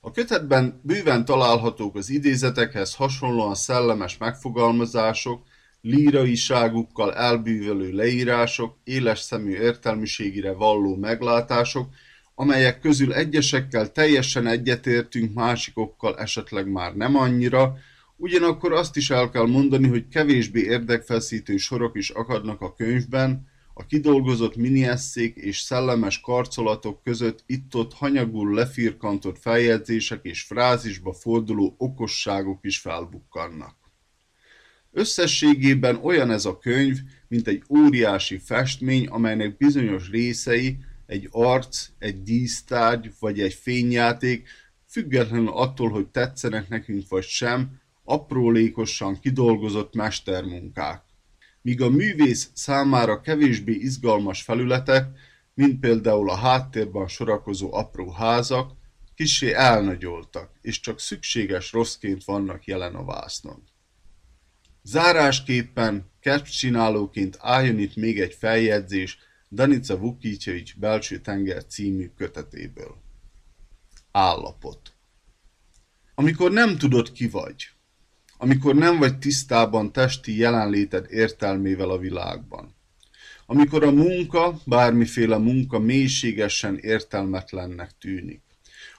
A 0.00 0.10
kötetben 0.10 0.80
bőven 0.82 1.24
találhatók 1.24 1.96
az 1.96 2.10
idézetekhez 2.10 2.94
hasonlóan 2.94 3.54
szellemes 3.54 4.18
megfogalmazások, 4.18 5.42
líraiságukkal 5.80 7.14
elbűvölő 7.14 7.92
leírások, 7.92 8.76
éles 8.84 9.18
szemű 9.20 9.50
értelmiségire 9.50 10.52
valló 10.52 10.96
meglátások, 10.96 11.88
amelyek 12.34 12.80
közül 12.80 13.12
egyesekkel 13.12 13.92
teljesen 13.92 14.46
egyetértünk, 14.46 15.34
másikokkal 15.34 16.18
esetleg 16.18 16.70
már 16.70 16.94
nem 16.94 17.16
annyira, 17.16 17.78
ugyanakkor 18.18 18.72
azt 18.72 18.96
is 18.96 19.10
el 19.10 19.30
kell 19.30 19.46
mondani, 19.46 19.88
hogy 19.88 20.08
kevésbé 20.08 20.60
érdekfeszítő 20.60 21.56
sorok 21.56 21.96
is 21.96 22.10
akadnak 22.10 22.60
a 22.60 22.74
könyvben, 22.74 23.46
a 23.74 23.86
kidolgozott 23.86 24.56
mini-esszék 24.56 25.36
és 25.36 25.58
szellemes 25.58 26.20
karcolatok 26.20 27.02
között 27.02 27.42
itt-ott 27.46 27.92
hanyagul 27.92 28.54
lefirkantott 28.54 29.38
feljegyzések 29.38 30.20
és 30.22 30.42
frázisba 30.42 31.12
forduló 31.12 31.74
okosságok 31.78 32.58
is 32.62 32.78
felbukkannak. 32.78 33.76
Összességében 34.92 35.96
olyan 36.02 36.30
ez 36.30 36.44
a 36.44 36.58
könyv, 36.58 36.98
mint 37.28 37.48
egy 37.48 37.62
óriási 37.68 38.38
festmény, 38.38 39.06
amelynek 39.06 39.56
bizonyos 39.56 40.10
részei, 40.10 40.78
egy 41.06 41.28
arc, 41.30 41.88
egy 41.98 42.22
dísztárgy 42.22 43.12
vagy 43.20 43.40
egy 43.40 43.54
fényjáték, 43.54 44.48
függetlenül 44.86 45.48
attól, 45.48 45.88
hogy 45.90 46.06
tetszenek 46.06 46.68
nekünk 46.68 47.08
vagy 47.08 47.24
sem, 47.24 47.80
aprólékosan 48.08 49.20
kidolgozott 49.20 49.94
mestermunkák 49.94 51.06
míg 51.68 51.80
a 51.80 51.90
művész 51.90 52.50
számára 52.54 53.20
kevésbé 53.20 53.72
izgalmas 53.72 54.42
felületek, 54.42 55.06
mint 55.54 55.80
például 55.80 56.30
a 56.30 56.36
háttérben 56.36 57.08
sorakozó 57.08 57.74
apró 57.74 58.10
házak, 58.10 58.76
kissé 59.14 59.52
elnagyoltak, 59.52 60.50
és 60.60 60.80
csak 60.80 61.00
szükséges 61.00 61.72
rosszként 61.72 62.24
vannak 62.24 62.64
jelen 62.64 62.94
a 62.94 63.04
vásznon. 63.04 63.62
Zárásképpen, 64.82 66.10
kedvcsinálóként 66.20 67.36
álljon 67.40 67.78
itt 67.78 67.96
még 67.96 68.20
egy 68.20 68.34
feljegyzés 68.34 69.18
Danica 69.50 69.96
Vukicsevics 69.96 70.76
Belső 70.76 71.18
tenger 71.20 71.64
című 71.64 72.08
kötetéből. 72.16 72.96
Állapot 74.10 74.92
Amikor 76.14 76.50
nem 76.50 76.78
tudod 76.78 77.12
ki 77.12 77.28
vagy, 77.28 77.68
amikor 78.38 78.74
nem 78.74 78.98
vagy 78.98 79.18
tisztában 79.18 79.92
testi 79.92 80.36
jelenléted 80.36 81.06
értelmével 81.10 81.90
a 81.90 81.98
világban. 81.98 82.76
Amikor 83.46 83.84
a 83.84 83.90
munka, 83.90 84.58
bármiféle 84.64 85.38
munka 85.38 85.78
mélységesen 85.78 86.78
értelmetlennek 86.78 87.90
tűnik. 88.00 88.42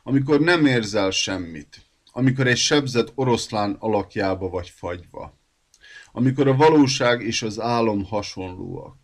Amikor 0.03 0.39
nem 0.39 0.65
érzel 0.65 1.11
semmit. 1.11 1.81
Amikor 2.11 2.47
egy 2.47 2.57
sebzett 2.57 3.11
oroszlán 3.15 3.75
alakjába 3.79 4.49
vagy 4.49 4.69
fagyva. 4.69 5.37
Amikor 6.11 6.47
a 6.47 6.55
valóság 6.55 7.21
és 7.21 7.41
az 7.41 7.59
álom 7.59 8.03
hasonlóak. 8.03 8.97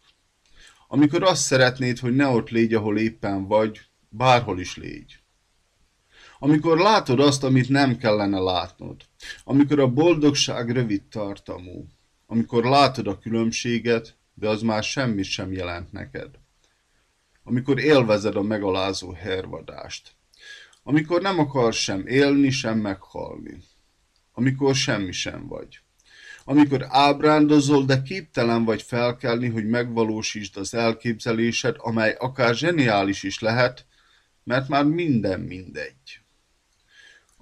Amikor 0.88 1.24
azt 1.24 1.42
szeretnéd, 1.42 2.00
hogy 2.00 2.16
ne 2.16 2.28
ott 2.28 2.50
légy, 2.50 2.74
ahol 2.74 2.98
éppen 2.98 3.48
vagy, 3.48 3.80
bárhol 4.10 4.60
is 4.60 4.78
légy. 4.78 5.20
Amikor 6.40 6.78
látod 6.78 7.20
azt, 7.20 7.44
amit 7.44 7.70
nem 7.70 7.98
kellene 7.98 8.40
látnod. 8.40 8.96
Amikor 9.44 9.80
a 9.80 9.88
boldogság 9.88 10.70
rövid 10.70 11.04
tartamú. 11.04 11.88
Amikor 12.28 12.64
látod 12.64 13.08
a 13.08 13.20
különbséget, 13.20 14.16
de 14.34 14.50
az 14.50 14.62
már 14.62 14.84
semmit 14.84 15.26
sem 15.26 15.52
jelent 15.52 15.92
neked. 15.92 16.30
Amikor 17.44 17.80
élvezed 17.80 18.36
a 18.36 18.42
megalázó 18.42 19.12
hervadást. 19.12 20.16
Amikor 20.84 21.22
nem 21.22 21.40
akarsz 21.40 21.78
sem 21.78 22.08
élni, 22.08 22.50
sem 22.50 22.78
meghalni. 22.80 23.64
Amikor 24.34 24.76
semmi 24.76 25.12
sem 25.12 25.48
vagy. 25.48 25.80
Amikor 26.44 26.86
ábrándozol, 26.90 27.86
de 27.86 28.02
képtelen 28.02 28.64
vagy 28.66 28.82
felkelni, 28.82 29.50
hogy 29.50 29.68
megvalósítsd 29.68 30.58
az 30.58 30.74
elképzelésed, 30.74 31.76
amely 31.80 32.16
akár 32.20 32.56
zseniális 32.56 33.24
is 33.24 33.40
lehet, 33.40 33.86
mert 34.44 34.68
már 34.68 34.86
minden 34.86 35.40
mindegy. 35.40 36.25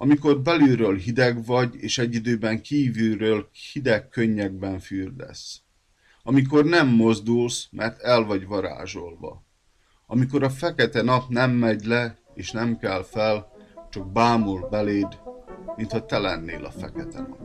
Amikor 0.03 0.41
belülről 0.41 0.95
hideg 0.95 1.45
vagy, 1.45 1.75
és 1.75 1.98
egy 1.98 2.15
időben 2.15 2.62
kívülről 2.62 3.50
hideg 3.72 4.10
könnyekben 4.10 4.79
fürdesz. 4.79 5.62
Amikor 6.24 6.65
nem 6.65 6.88
mozdulsz, 6.88 7.67
mert 7.72 8.01
el 8.01 8.24
vagy 8.24 8.48
varázsolva. 8.48 9.43
Amikor 10.05 10.43
a 10.43 10.50
fekete 10.50 11.01
nap 11.01 11.29
nem 11.29 11.51
megy 11.51 11.86
le, 11.86 12.17
és 12.33 12.51
nem 12.51 12.77
kell 12.77 13.03
fel, 13.03 13.51
csak 13.89 14.12
bámul 14.12 14.67
beléd, 14.69 15.19
mintha 15.75 16.05
te 16.05 16.19
lennél 16.19 16.65
a 16.65 16.72
fekete 16.72 17.19
nap. 17.19 17.39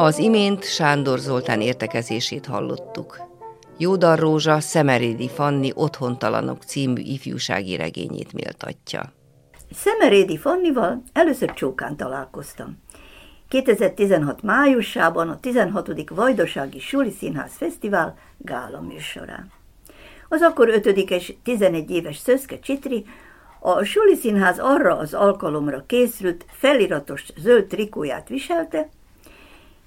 Az 0.00 0.18
imént 0.18 0.64
Sándor 0.64 1.18
Zoltán 1.18 1.60
értekezését 1.60 2.46
hallottuk. 2.46 3.20
Jódar 3.78 4.18
Rózsa 4.18 4.60
Szemerédi 4.60 5.28
Fanni 5.28 5.72
Otthontalanok 5.74 6.62
című 6.62 7.00
ifjúsági 7.00 7.76
regényét 7.76 8.32
méltatja. 8.32 9.12
Szemerédi 9.72 10.38
Fannival 10.38 11.02
először 11.12 11.52
csókán 11.52 11.96
találkoztam. 11.96 12.82
2016 13.48 14.42
májusában 14.42 15.28
a 15.28 15.40
16. 15.40 16.10
Vajdasági 16.10 16.78
Suli 16.78 17.10
Színház 17.10 17.52
Fesztivál 17.56 18.18
gála 18.36 18.80
műsorán. 18.80 19.50
Az 20.28 20.42
akkor 20.42 20.68
ötödikes, 20.68 21.32
11 21.42 21.90
éves 21.90 22.16
Szöszke 22.16 22.58
Csitri 22.58 23.04
a 23.60 23.84
Suli 23.84 24.14
Színház 24.14 24.58
arra 24.58 24.96
az 24.96 25.14
alkalomra 25.14 25.84
készült 25.86 26.44
feliratos 26.50 27.24
zöld 27.36 27.66
trikóját 27.66 28.28
viselte, 28.28 28.88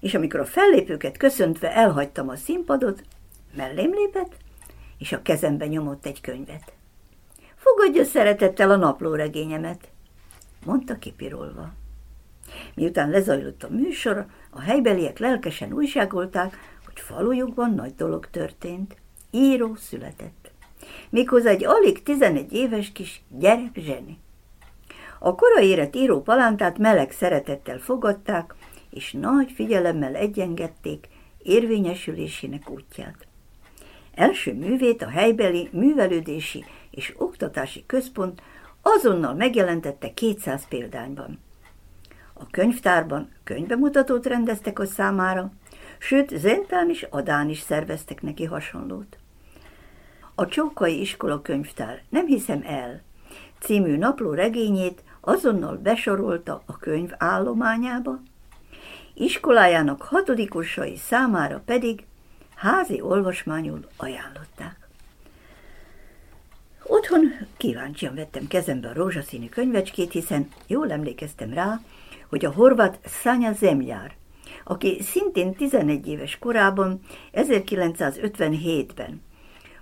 és 0.01 0.13
amikor 0.13 0.39
a 0.39 0.45
fellépőket 0.45 1.17
köszöntve 1.17 1.75
elhagytam 1.75 2.29
a 2.29 2.35
színpadot, 2.35 3.03
mellém 3.55 3.93
lépett, 3.93 4.35
és 4.97 5.11
a 5.11 5.21
kezembe 5.21 5.67
nyomott 5.67 6.05
egy 6.05 6.21
könyvet. 6.21 6.73
Fogadja 7.55 8.03
szeretettel 8.03 8.71
a 8.71 8.75
naplóregényemet, 8.75 9.89
mondta 10.65 10.97
kipirolva. 10.97 11.73
Miután 12.75 13.09
lezajlott 13.09 13.63
a 13.63 13.69
műsor, 13.69 14.25
a 14.49 14.61
helybeliek 14.61 15.19
lelkesen 15.19 15.73
újságolták, 15.73 16.57
hogy 16.85 16.99
falujukban 16.99 17.73
nagy 17.73 17.95
dolog 17.95 18.29
történt. 18.29 18.95
Író 19.31 19.75
született. 19.75 20.51
Méghozzá 21.09 21.49
egy 21.49 21.65
alig 21.65 22.03
11 22.03 22.53
éves 22.53 22.91
kis 22.91 23.23
gyerek 23.29 23.75
zseni. 23.75 24.19
A 25.19 25.35
korai 25.35 25.67
érett 25.67 25.95
író 25.95 26.21
palántát 26.21 26.77
meleg 26.77 27.11
szeretettel 27.11 27.77
fogadták, 27.77 28.55
és 28.91 29.11
nagy 29.11 29.51
figyelemmel 29.51 30.15
egyengedték 30.15 31.07
érvényesülésének 31.43 32.69
útját. 32.69 33.27
Első 34.13 34.53
művét 34.53 35.01
a 35.01 35.09
helybeli 35.09 35.69
művelődési 35.71 36.65
és 36.91 37.13
oktatási 37.17 37.83
központ 37.85 38.41
azonnal 38.81 39.33
megjelentette 39.33 40.13
200 40.13 40.67
példányban. 40.67 41.39
A 42.33 42.47
könyvtárban 42.51 43.31
könyvbemutatót 43.43 44.25
rendeztek 44.25 44.79
a 44.79 44.85
számára, 44.85 45.51
sőt 45.97 46.37
Zentán 46.37 46.89
és 46.89 47.07
Adán 47.09 47.49
is 47.49 47.59
szerveztek 47.59 48.21
neki 48.21 48.45
hasonlót. 48.45 49.17
A 50.35 50.45
Csókai 50.45 50.99
Iskola 50.99 51.41
könyvtár 51.41 52.01
Nem 52.09 52.25
hiszem 52.25 52.61
el 52.65 53.01
című 53.59 53.97
napló 53.97 54.33
regényét 54.33 55.03
azonnal 55.21 55.77
besorolta 55.77 56.63
a 56.65 56.77
könyv 56.77 57.11
állományába, 57.17 58.19
iskolájának 59.21 60.01
hatodikosai 60.01 60.97
számára 60.97 61.61
pedig 61.65 62.05
házi 62.55 63.01
olvasmányul 63.01 63.87
ajánlották. 63.97 64.89
Otthon 66.83 67.21
kíváncsian 67.57 68.15
vettem 68.15 68.47
kezembe 68.47 68.89
a 68.89 68.93
rózsaszínű 68.93 69.49
könyvecskét, 69.49 70.11
hiszen 70.11 70.49
jól 70.67 70.91
emlékeztem 70.91 71.53
rá, 71.53 71.79
hogy 72.29 72.45
a 72.45 72.51
horvát 72.51 72.99
Szanya 73.05 73.53
Zemljár, 73.53 74.15
aki 74.63 75.01
szintén 75.01 75.53
11 75.53 76.07
éves 76.07 76.39
korában, 76.39 77.01
1957-ben 77.33 79.21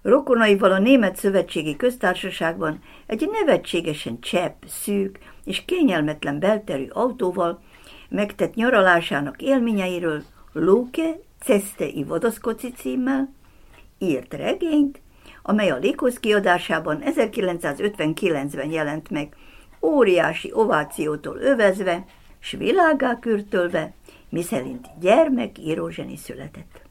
rokonaival 0.02 0.72
a 0.72 0.80
Német 0.80 1.16
Szövetségi 1.16 1.76
Köztársaságban 1.76 2.82
egy 3.06 3.30
nevetségesen 3.32 4.20
csepp, 4.20 4.64
szűk 4.68 5.20
és 5.46 5.66
kényelmetlen 5.66 6.40
belterű 6.40 6.88
autóval 6.90 7.62
megtett 8.10 8.54
nyaralásának 8.54 9.42
élményeiről 9.42 10.24
Luke 10.54 11.20
Ceste 11.44 11.88
i 11.88 12.04
Vodoskoci 12.04 12.72
címmel 12.72 13.34
írt 13.98 14.34
regényt, 14.34 15.02
amely 15.42 15.70
a 15.70 15.78
Lékosz 15.78 16.18
kiadásában 16.18 17.04
1959-ben 17.06 18.72
jelent 18.72 19.10
meg, 19.10 19.36
óriási 19.82 20.52
ovációtól 20.54 21.38
övezve, 21.38 22.06
s 22.40 22.52
világá 22.52 23.20
kürtölve, 23.20 23.94
miszerint 24.30 24.88
gyermek 25.00 25.58
írózseni 25.58 26.18
született. 26.18 26.82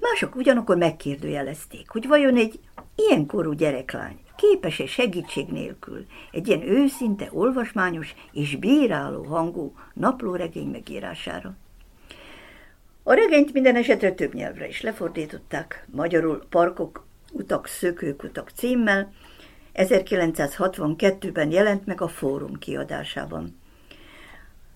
Mások 0.00 0.36
ugyanakkor 0.36 0.76
megkérdőjelezték, 0.76 1.90
hogy 1.90 2.06
vajon 2.06 2.36
egy 2.36 2.60
ilyen 2.94 3.26
korú 3.26 3.52
gyereklány 3.52 4.21
képes-e 4.36 4.86
segítség 4.86 5.48
nélkül 5.48 6.06
egy 6.32 6.48
ilyen 6.48 6.62
őszinte, 6.62 7.28
olvasmányos 7.32 8.14
és 8.32 8.56
bíráló 8.56 9.22
hangú 9.22 9.74
naplóregény 9.94 10.68
megírására. 10.68 11.56
A 13.02 13.12
regényt 13.12 13.52
minden 13.52 13.76
esetre 13.76 14.12
több 14.12 14.34
nyelvre 14.34 14.68
is 14.68 14.80
lefordították, 14.80 15.86
magyarul 15.90 16.46
Parkok, 16.48 17.06
utak, 17.32 17.66
szökőkutak 17.66 18.50
címmel, 18.50 19.12
1962-ben 19.74 21.50
jelent 21.50 21.86
meg 21.86 22.00
a 22.00 22.08
Fórum 22.08 22.58
kiadásában. 22.58 23.60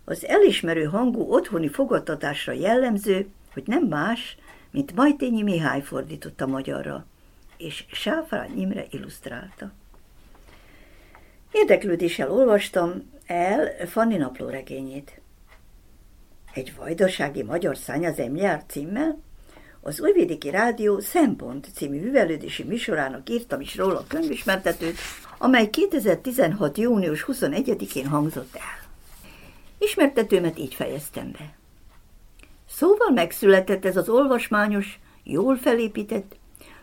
Az 0.04 0.26
elismerő 0.26 0.84
hangú 0.84 1.32
otthoni 1.32 1.68
fogadtatásra 1.68 2.52
jellemző, 2.52 3.28
hogy 3.52 3.62
nem 3.66 3.84
más, 3.84 4.36
mint 4.70 4.94
Majtényi 4.94 5.42
Mihály 5.42 5.82
fordította 5.82 6.46
magyarra, 6.46 7.06
és 7.56 7.84
Sáfrány 7.92 8.60
Imre 8.60 8.84
illusztrálta. 8.90 9.72
Érdeklődéssel 11.52 12.30
olvastam 12.30 13.10
el 13.26 13.86
Fanni 13.86 14.16
napló 14.16 14.48
regényét. 14.48 15.20
Egy 16.54 16.74
vajdasági 16.76 17.42
magyar 17.42 17.76
szányazemjár 17.76 18.64
címmel 18.66 19.18
az 19.80 20.00
Újvidéki 20.00 20.50
Rádió 20.50 21.00
Szempont 21.00 21.68
című 21.74 22.00
művelődési 22.00 22.64
műsorának 22.64 23.30
írtam 23.30 23.60
is 23.60 23.76
róla 23.76 23.98
a 23.98 24.04
könyvismertetőt, 24.08 24.96
amely 25.38 25.70
2016. 25.70 26.78
június 26.78 27.24
21-én 27.28 28.06
hangzott 28.06 28.54
el. 28.54 28.88
Ismertetőmet 29.78 30.58
így 30.58 30.74
fejeztem 30.74 31.30
be. 31.30 31.54
Szóval 32.68 33.10
megszületett 33.10 33.84
ez 33.84 33.96
az 33.96 34.08
olvasmányos, 34.08 34.98
jól 35.22 35.56
felépített, 35.56 36.36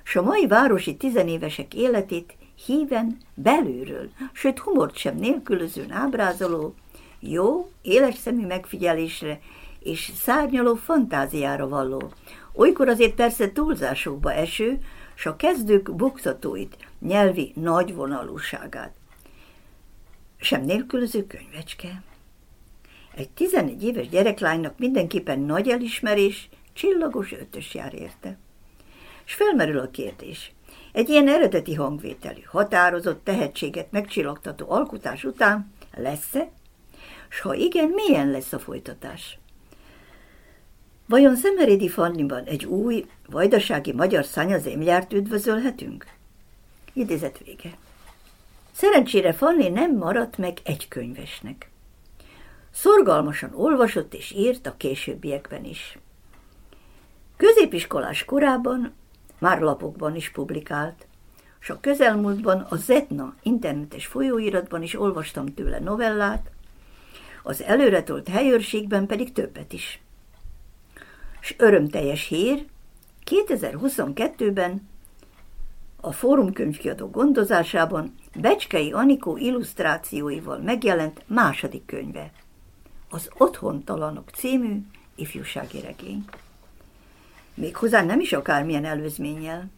s 0.04 0.16
a 0.16 0.22
mai 0.22 0.48
városi 0.48 0.96
tizenévesek 0.96 1.74
életét 1.74 2.36
híven 2.66 3.18
belülről, 3.34 4.10
sőt 4.34 4.60
humort 4.60 4.96
sem 4.96 5.16
nélkülözőn 5.16 5.92
ábrázoló, 5.92 6.74
jó, 7.20 7.72
éles 7.82 8.16
szemű 8.16 8.46
megfigyelésre 8.46 9.40
és 9.80 10.12
szárnyaló 10.16 10.76
fantáziára 10.76 11.68
valló, 11.68 12.12
olykor 12.54 12.88
azért 12.88 13.14
persze 13.14 13.52
túlzásokba 13.52 14.34
eső, 14.34 14.80
s 15.16 15.26
a 15.26 15.36
kezdők 15.36 15.96
buktatóit, 15.96 16.78
nyelvi 17.00 17.52
nagyvonalúságát. 17.56 18.94
Sem 20.38 20.64
nélkülöző 20.64 21.28
könyvecske. 21.28 22.04
Egy 23.16 23.30
11 23.30 23.84
éves 23.84 24.10
gyereklánynak 24.10 24.78
mindenképpen 24.78 25.40
nagy 25.40 25.70
elismerés, 25.70 26.50
csillagos 26.74 27.32
ötös 27.32 27.74
jár 27.74 27.94
érte. 27.94 28.38
És 29.26 29.34
felmerül 29.34 29.80
a 29.80 29.90
kérdés. 29.92 30.52
Egy 30.92 31.10
ilyen 31.10 31.28
eredeti 31.28 31.74
hangvételű, 31.74 32.42
határozott 32.46 33.24
tehetséget 33.24 33.92
megcsillagtató 33.92 34.72
alkotás 34.72 35.24
után 35.24 35.74
lesz-e? 35.96 36.50
S 37.30 37.40
ha 37.40 37.54
igen, 37.54 37.90
milyen 37.90 38.32
lesz 38.32 38.54
a 38.54 38.60
folytatás? 38.60 39.38
Vajon 41.06 41.36
Szemerédi 41.36 41.90
Fanniban 41.90 42.44
egy 42.44 42.66
új, 42.66 43.06
vajdasági 43.30 43.94
magyar 43.94 44.26
szányazémjárt 44.26 45.14
üdvözölhetünk? 45.14 46.06
Idézet 46.94 47.38
vége. 47.46 47.78
Szerencsére 48.72 49.34
Fanni 49.34 49.70
nem 49.70 49.98
maradt 49.98 50.38
meg 50.38 50.58
egy 50.64 50.88
könyvesnek. 50.88 51.70
Szorgalmasan 52.72 53.52
olvasott 53.56 54.14
és 54.14 54.32
írt 54.32 54.68
a 54.68 54.78
későbbiekben 54.78 55.66
is. 55.66 55.98
Középiskolás 57.38 58.26
korában 58.26 58.94
már 59.44 59.60
lapokban 59.60 60.16
is 60.16 60.30
publikált, 60.30 61.08
és 61.62 61.70
a 61.70 61.80
közelmúltban 61.80 62.66
a 62.70 62.76
Zetna 62.76 63.36
internetes 63.42 64.06
folyóiratban 64.06 64.84
is 64.84 65.00
olvastam 65.00 65.54
tőle 65.54 65.80
novellát, 65.80 66.52
az 67.44 67.64
előretolt 67.64 68.28
helyőrségben 68.28 69.06
pedig 69.06 69.32
többet 69.32 69.74
is. 69.74 70.02
És 71.42 71.56
örömteljes 71.58 72.28
hír, 72.28 72.66
2022-ben 73.26 74.88
a 76.02 76.12
Fórum 76.12 76.54
könyvkiadó 76.54 77.10
gondozásában 77.10 78.16
Becskei 78.42 78.92
Anikó 78.92 79.38
illusztrációival 79.38 80.58
megjelent 80.58 81.24
második 81.28 81.86
könyve– 81.86 82.32
az 83.14 83.30
Otthontalanok 83.38 84.30
című 84.30 84.78
ifjúsági 85.16 85.80
regény. 85.80 86.26
Méghozzá 87.56 88.04
nem 88.04 88.20
is 88.20 88.34
akármilyen 88.34 88.86
előzménnyel. 88.86 89.70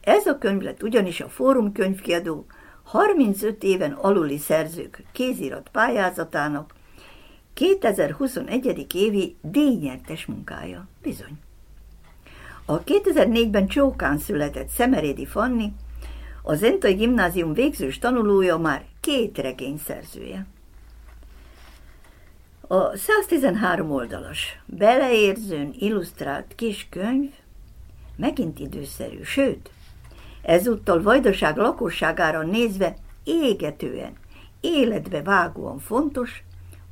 Ez 0.00 0.26
a 0.26 0.38
könyv 0.38 0.62
lett 0.62 0.82
ugyanis 0.82 1.20
a 1.20 1.28
Fórum 1.28 1.72
könyvkiadó 1.72 2.46
35 2.82 3.62
éven 3.62 3.92
aluli 3.92 4.38
szerzők 4.38 5.02
kézirat 5.12 5.68
pályázatának 5.72 6.74
2021. 7.54 8.86
évi 8.94 9.36
díjnyertes 9.40 10.26
munkája. 10.26 10.88
Bizony. 11.02 11.38
A 12.66 12.82
2004-ben 12.82 13.66
Csókán 13.66 14.18
született 14.18 14.68
Szemerédi 14.68 15.26
Fanni, 15.26 15.72
a 16.42 16.54
Zentai 16.54 16.94
Gimnázium 16.94 17.52
végzős 17.52 17.98
tanulója 17.98 18.58
már 18.58 18.84
két 19.00 19.38
regény 19.38 19.78
szerzője. 19.78 20.46
A 22.74 22.96
113 22.96 23.90
oldalas, 23.90 24.58
beleérzőn 24.66 25.74
illusztrált 25.78 26.54
kis 26.54 26.86
könyv 26.90 27.30
megint 28.16 28.58
időszerű, 28.58 29.22
sőt, 29.22 29.70
ezúttal 30.42 31.02
Vajdaság 31.02 31.56
lakosságára 31.56 32.42
nézve 32.42 32.96
égetően, 33.24 34.12
életbe 34.60 35.22
vágóan 35.22 35.78
fontos, 35.78 36.42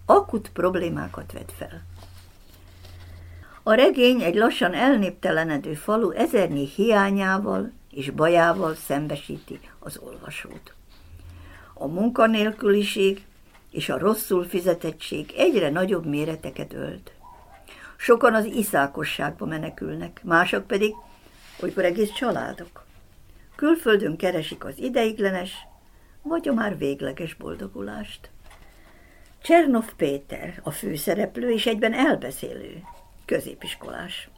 akut 0.06 0.50
problémákat 0.52 1.32
vet 1.32 1.52
fel. 1.56 1.82
A 3.62 3.72
regény 3.72 4.22
egy 4.22 4.34
lassan 4.34 4.74
elnéptelenedő 4.74 5.74
falu 5.74 6.10
ezernyi 6.10 6.66
hiányával 6.66 7.72
és 7.90 8.10
bajával 8.10 8.74
szembesíti 8.74 9.60
az 9.78 9.98
olvasót. 9.98 10.74
A 11.74 11.86
munkanélküliség 11.86 13.24
és 13.72 13.88
a 13.88 13.98
rosszul 13.98 14.44
fizetettség 14.44 15.32
egyre 15.36 15.70
nagyobb 15.70 16.06
méreteket 16.06 16.72
ölt. 16.72 17.12
Sokan 17.96 18.34
az 18.34 18.44
iszákosságba 18.44 19.46
menekülnek, 19.46 20.20
mások 20.24 20.66
pedig, 20.66 20.94
olykor 21.62 21.84
egész 21.84 22.12
családok. 22.12 22.84
Külföldön 23.56 24.16
keresik 24.16 24.64
az 24.64 24.78
ideiglenes, 24.78 25.52
vagy 26.22 26.48
a 26.48 26.52
már 26.52 26.78
végleges 26.78 27.34
boldogulást. 27.34 28.30
Csernov 29.42 29.92
Péter, 29.96 30.60
a 30.62 30.70
főszereplő 30.70 31.50
és 31.50 31.66
egyben 31.66 31.92
elbeszélő, 31.92 32.82
középiskolás. 33.24 34.28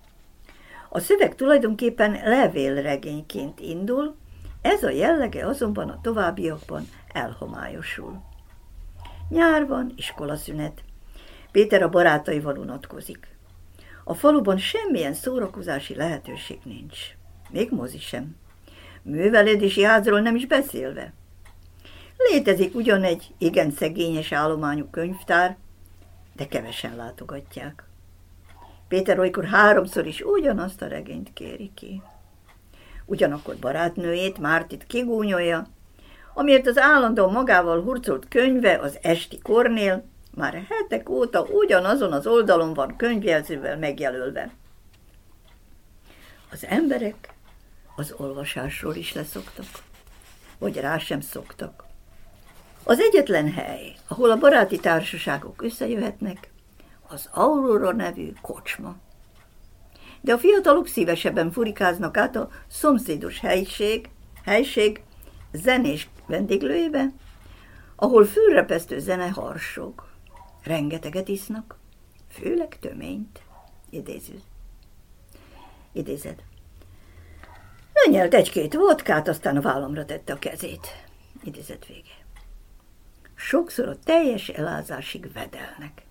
A 0.88 0.98
szöveg 0.98 1.34
tulajdonképpen 1.34 2.12
levélregényként 2.12 3.60
indul, 3.60 4.16
ez 4.62 4.82
a 4.82 4.90
jellege 4.90 5.46
azonban 5.46 5.88
a 5.88 6.00
továbbiakban 6.00 6.88
elhomályosul. 7.12 8.33
Nyár 9.28 9.66
van, 9.66 9.92
iskolaszünet. 9.96 10.82
Péter 11.52 11.82
a 11.82 11.88
barátaival 11.88 12.58
unatkozik. 12.58 13.36
A 14.04 14.14
faluban 14.14 14.58
semmilyen 14.58 15.14
szórakozási 15.14 15.94
lehetőség 15.94 16.58
nincs. 16.64 16.98
Még 17.50 17.70
mozi 17.70 17.98
sem. 17.98 18.36
Művelődési 19.02 19.82
házról 19.82 20.20
nem 20.20 20.36
is 20.36 20.46
beszélve. 20.46 21.12
Létezik 22.16 22.74
ugyan 22.74 23.02
egy 23.02 23.34
igen 23.38 23.70
szegényes 23.70 24.32
állományú 24.32 24.86
könyvtár, 24.90 25.56
de 26.36 26.46
kevesen 26.46 26.96
látogatják. 26.96 27.84
Péter 28.88 29.18
olykor 29.18 29.44
háromszor 29.44 30.06
is 30.06 30.20
ugyanazt 30.20 30.82
a 30.82 30.86
regényt 30.86 31.32
kéri 31.32 31.70
ki. 31.74 32.02
Ugyanakkor 33.06 33.56
barátnőjét, 33.56 34.38
Mártit 34.38 34.86
kigúnyolja, 34.86 35.66
amiért 36.34 36.66
az 36.66 36.78
állandó 36.78 37.28
magával 37.30 37.82
hurcolt 37.82 38.28
könyve, 38.28 38.78
az 38.78 38.98
Esti 39.02 39.38
Kornél, 39.38 40.04
már 40.34 40.66
hetek 40.68 41.08
óta 41.08 41.42
ugyanazon 41.42 42.12
az 42.12 42.26
oldalon 42.26 42.74
van 42.74 42.96
könyvjelzővel 42.96 43.78
megjelölve. 43.78 44.50
Az 46.52 46.66
emberek 46.66 47.34
az 47.96 48.14
olvasásról 48.16 48.94
is 48.94 49.12
leszoktak, 49.12 49.66
vagy 50.58 50.76
rá 50.76 50.98
sem 50.98 51.20
szoktak. 51.20 51.84
Az 52.84 53.00
egyetlen 53.00 53.52
hely, 53.52 53.94
ahol 54.08 54.30
a 54.30 54.36
baráti 54.36 54.78
társaságok 54.78 55.62
összejöhetnek, 55.62 56.50
az 57.08 57.28
Aurora 57.32 57.92
nevű 57.92 58.32
kocsma. 58.42 58.96
De 60.20 60.32
a 60.32 60.38
fiatalok 60.38 60.86
szívesebben 60.86 61.52
furikáznak 61.52 62.16
át 62.16 62.36
a 62.36 62.48
szomszédos 62.68 63.40
helység, 63.40 64.08
helység 64.44 65.02
zenés 65.52 66.08
vendéglőjébe, 66.26 67.12
ahol 67.96 68.24
fülrepesztő 68.24 68.98
zene 68.98 69.28
harsog. 69.28 70.06
Rengeteget 70.62 71.28
isznak, 71.28 71.78
főleg 72.28 72.78
töményt. 72.78 73.42
Idéző. 73.90 74.40
Idézed. 75.92 76.42
Lenyelt 77.92 78.34
egy-két 78.34 78.74
vodkát, 78.74 79.28
aztán 79.28 79.56
a 79.56 79.60
vállamra 79.60 80.04
tette 80.04 80.32
a 80.32 80.38
kezét. 80.38 80.86
Idézet 81.42 81.86
vége. 81.86 82.24
Sokszor 83.34 83.88
a 83.88 83.98
teljes 84.04 84.48
elázásig 84.48 85.32
vedelnek. 85.32 86.02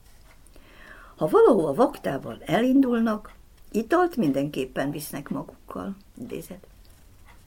Ha 1.16 1.28
valahol 1.28 1.74
vaktával 1.74 2.42
elindulnak, 2.46 3.34
italt 3.72 4.16
mindenképpen 4.16 4.92
visznek 4.92 5.30
magukkal. 5.30 5.96
Idézet. 6.22 6.68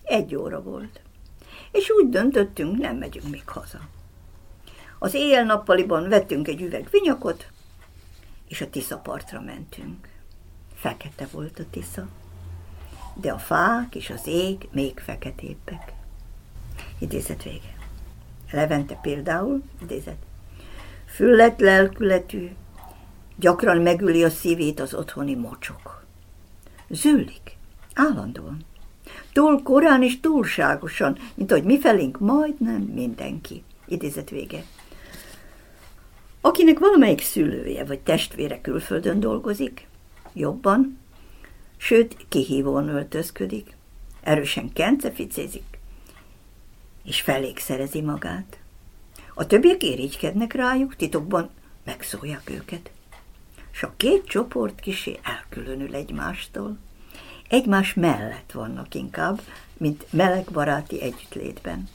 Egy 0.03 0.35
óra 0.35 0.63
volt. 0.63 1.01
És 1.77 1.91
úgy 1.91 2.09
döntöttünk, 2.09 2.79
nem 2.79 2.97
megyünk 2.97 3.29
még 3.29 3.49
haza. 3.49 3.81
Az 4.99 5.15
éjjel-nappaliban 5.15 6.09
vettünk 6.09 6.49
egy 6.49 6.62
üveg 6.62 6.89
vinyakot, 6.91 7.51
és 8.49 8.61
a 8.61 8.71
Tisza 8.71 8.97
partra 8.99 9.41
mentünk. 9.41 10.09
Fekete 10.75 11.27
volt 11.33 11.59
a 11.59 11.65
Tisza, 11.71 12.09
de 13.15 13.33
a 13.33 13.39
fák 13.39 13.95
és 13.95 14.11
az 14.11 14.27
ég 14.27 14.69
még 14.73 14.99
feketébbek. 14.99 15.93
Idézet 16.99 17.43
vége. 17.43 17.77
Levente 18.51 18.95
például, 18.95 19.62
idézet, 19.83 20.27
füllet 21.07 21.61
lelkületű, 21.61 22.51
gyakran 23.37 23.83
megüli 23.83 24.25
a 24.25 24.31
szívét 24.31 24.81
az 24.81 24.95
otthoni 24.95 25.35
mocsok. 25.35 26.05
Züllik, 26.89 27.57
állandóan. 27.95 28.65
Túl 29.33 29.62
korán 29.62 30.03
és 30.03 30.21
túlságosan, 30.21 31.19
mint 31.35 31.51
hogy 31.51 31.62
mi 31.64 31.81
felénk 31.81 32.19
majdnem 32.19 32.81
mindenki. 32.81 33.62
Idézet 33.87 34.31
vége. 34.31 34.64
Akinek 36.40 36.79
valamelyik 36.79 37.21
szülője 37.21 37.85
vagy 37.85 38.01
testvére 38.01 38.61
külföldön 38.61 39.21
dolgozik, 39.21 39.87
jobban, 40.33 40.99
sőt, 41.77 42.16
kihívóan 42.29 42.88
öltözködik, 42.88 43.77
erősen 44.23 44.73
kenceficézik, 44.73 45.79
és 47.05 47.25
szerezi 47.57 48.01
magát. 48.01 48.59
A 49.35 49.47
többiek 49.47 49.83
érigykednek 49.83 50.53
rájuk, 50.53 50.97
titokban 50.97 51.51
megszólják 51.85 52.51
őket. 52.51 52.90
És 53.73 53.83
a 53.83 53.95
két 53.97 54.25
csoport 54.25 54.81
kisé 54.81 55.19
elkülönül 55.23 55.95
egymástól. 55.95 56.79
Egymás 57.49 57.95
mellett 57.95 58.53
vannak 58.53 58.95
inkább, 58.95 59.41
mint 59.77 60.07
meleg 60.13 60.45
baráti 60.53 61.03
együttlétben. 61.03 61.89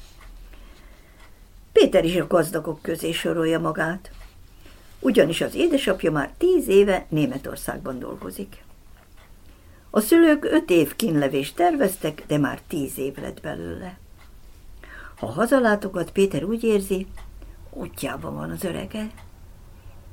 Péter 1.72 2.06
is 2.06 2.16
a 2.16 2.28
gazdagok 2.28 2.82
közé 2.82 3.12
sorolja 3.12 3.60
magát, 3.60 4.12
ugyanis 5.00 5.42
az 5.42 5.56
édesapja 5.56 6.12
már 6.12 6.32
tíz 6.38 6.68
éve 6.68 7.06
Németországban 7.10 8.00
dolgozik. 8.00 8.64
A 9.90 10.00
szülők 10.00 10.46
öt 10.46 10.70
év 10.70 10.96
kínlevést 10.96 11.56
terveztek, 11.56 12.24
de 12.28 12.38
már 12.38 12.62
tíz 12.68 12.98
év 12.98 13.18
lett 13.18 13.42
belőle. 13.42 13.98
Ha 15.16 15.26
hazalátogat, 15.26 16.12
Péter 16.12 16.44
úgy 16.44 16.64
érzi, 16.64 17.08
útjában 17.70 18.36
van 18.36 18.50
az 18.50 18.64
örege, 18.64 19.12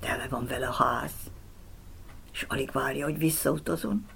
tele 0.00 0.26
van 0.30 0.46
vele 0.46 0.66
a 0.66 0.72
ház, 0.72 1.12
és 2.32 2.44
alig 2.48 2.70
várja, 2.72 3.04
hogy 3.04 3.18
visszautazon. 3.18 4.06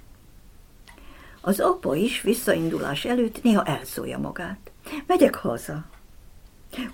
Az 1.44 1.60
apa 1.60 1.94
is 1.94 2.20
visszaindulás 2.20 3.04
előtt 3.04 3.42
néha 3.42 3.64
elszólja 3.64 4.18
magát. 4.18 4.70
Megyek 5.06 5.34
haza. 5.34 5.84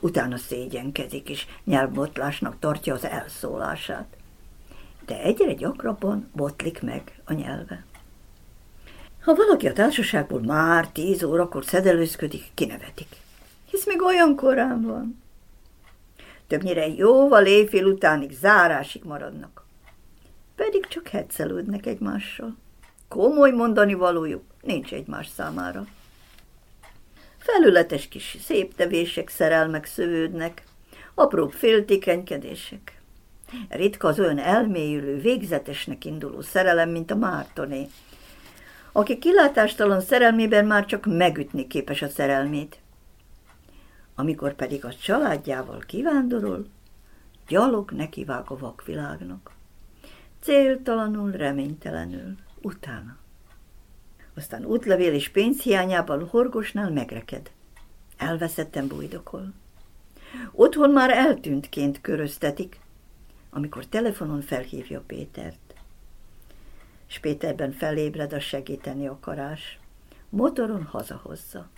Utána 0.01 0.37
szégyenkezik, 0.37 1.29
és 1.29 1.47
nyelvbotlásnak 1.65 2.59
tartja 2.59 2.95
az 2.95 3.05
elszólását. 3.05 4.17
De 5.07 5.23
egyre 5.23 5.53
gyakrabban 5.53 6.31
botlik 6.33 6.83
meg 6.83 7.21
a 7.25 7.33
nyelve. 7.33 7.85
Ha 9.23 9.35
valaki 9.35 9.69
a 9.69 9.73
társaságból 9.73 10.41
már 10.41 10.89
tíz 10.89 11.23
órakor 11.23 11.65
szedelőzködik, 11.65 12.45
kinevetik. 12.55 13.17
Hisz 13.71 13.87
még 13.87 14.03
olyan 14.03 14.37
korán 14.37 14.83
van. 14.83 15.23
Többnyire 16.47 16.87
jóval 16.89 17.47
éjfél 17.47 17.85
utánig 17.85 18.31
zárásig 18.33 19.05
maradnak. 19.05 19.65
Pedig 20.55 20.87
csak 20.87 21.09
hetszelődnek 21.09 21.87
egymással. 21.87 22.57
Komoly 23.09 23.51
mondani 23.51 23.95
valójuk 23.95 24.43
nincs 24.63 24.93
egymás 24.93 25.29
számára. 25.29 25.87
Felületes 27.39 28.09
kis 28.09 28.37
szép 28.41 28.75
tevések, 28.75 29.29
szerelmek 29.29 29.87
szövődnek, 29.87 30.63
apróbb 31.15 31.53
féltékenykedések. 31.53 33.01
Ritka 33.69 34.09
az 34.09 34.19
olyan 34.19 34.39
elmélyülő, 34.39 35.21
végzetesnek 35.21 36.05
induló 36.05 36.41
szerelem, 36.41 36.91
mint 36.91 37.11
a 37.11 37.17
Mártoné, 37.17 37.89
aki 38.93 39.19
kilátástalan 39.19 40.01
szerelmében 40.01 40.67
már 40.67 40.87
csak 40.87 41.07
megütni 41.07 41.67
képes 41.67 42.03
a 42.03 42.09
szerelmét. 42.09 42.79
Amikor 44.15 44.55
pedig 44.55 44.85
a 44.85 44.95
családjával 44.95 45.79
kivándorol, 45.87 46.67
gyalog 47.49 47.91
nekivág 47.91 48.51
a 48.51 48.59
vakvilágnak. 48.59 49.51
Céltalanul, 50.41 51.31
reménytelenül, 51.31 52.37
utána. 52.69 53.17
Aztán 54.35 54.65
útlevél 54.65 55.13
és 55.13 55.29
pénz 55.29 55.61
hiányában 55.61 56.29
Horgosnál 56.29 56.91
megreked. 56.91 57.51
Elveszettem 58.17 58.87
bújdokol. 58.87 59.53
Otthon 60.53 60.91
már 60.91 61.11
eltűntként 61.11 62.01
köröztetik, 62.01 62.81
amikor 63.51 63.87
telefonon 63.87 64.41
felhívja 64.41 65.01
Pétert. 65.07 65.75
És 67.09 67.19
Péterben 67.19 67.73
felébred 67.73 68.33
a 68.33 68.41
segíteni 68.41 69.07
akarás. 69.07 69.79
Motoron 70.29 70.83
hazahozza. 70.83 71.69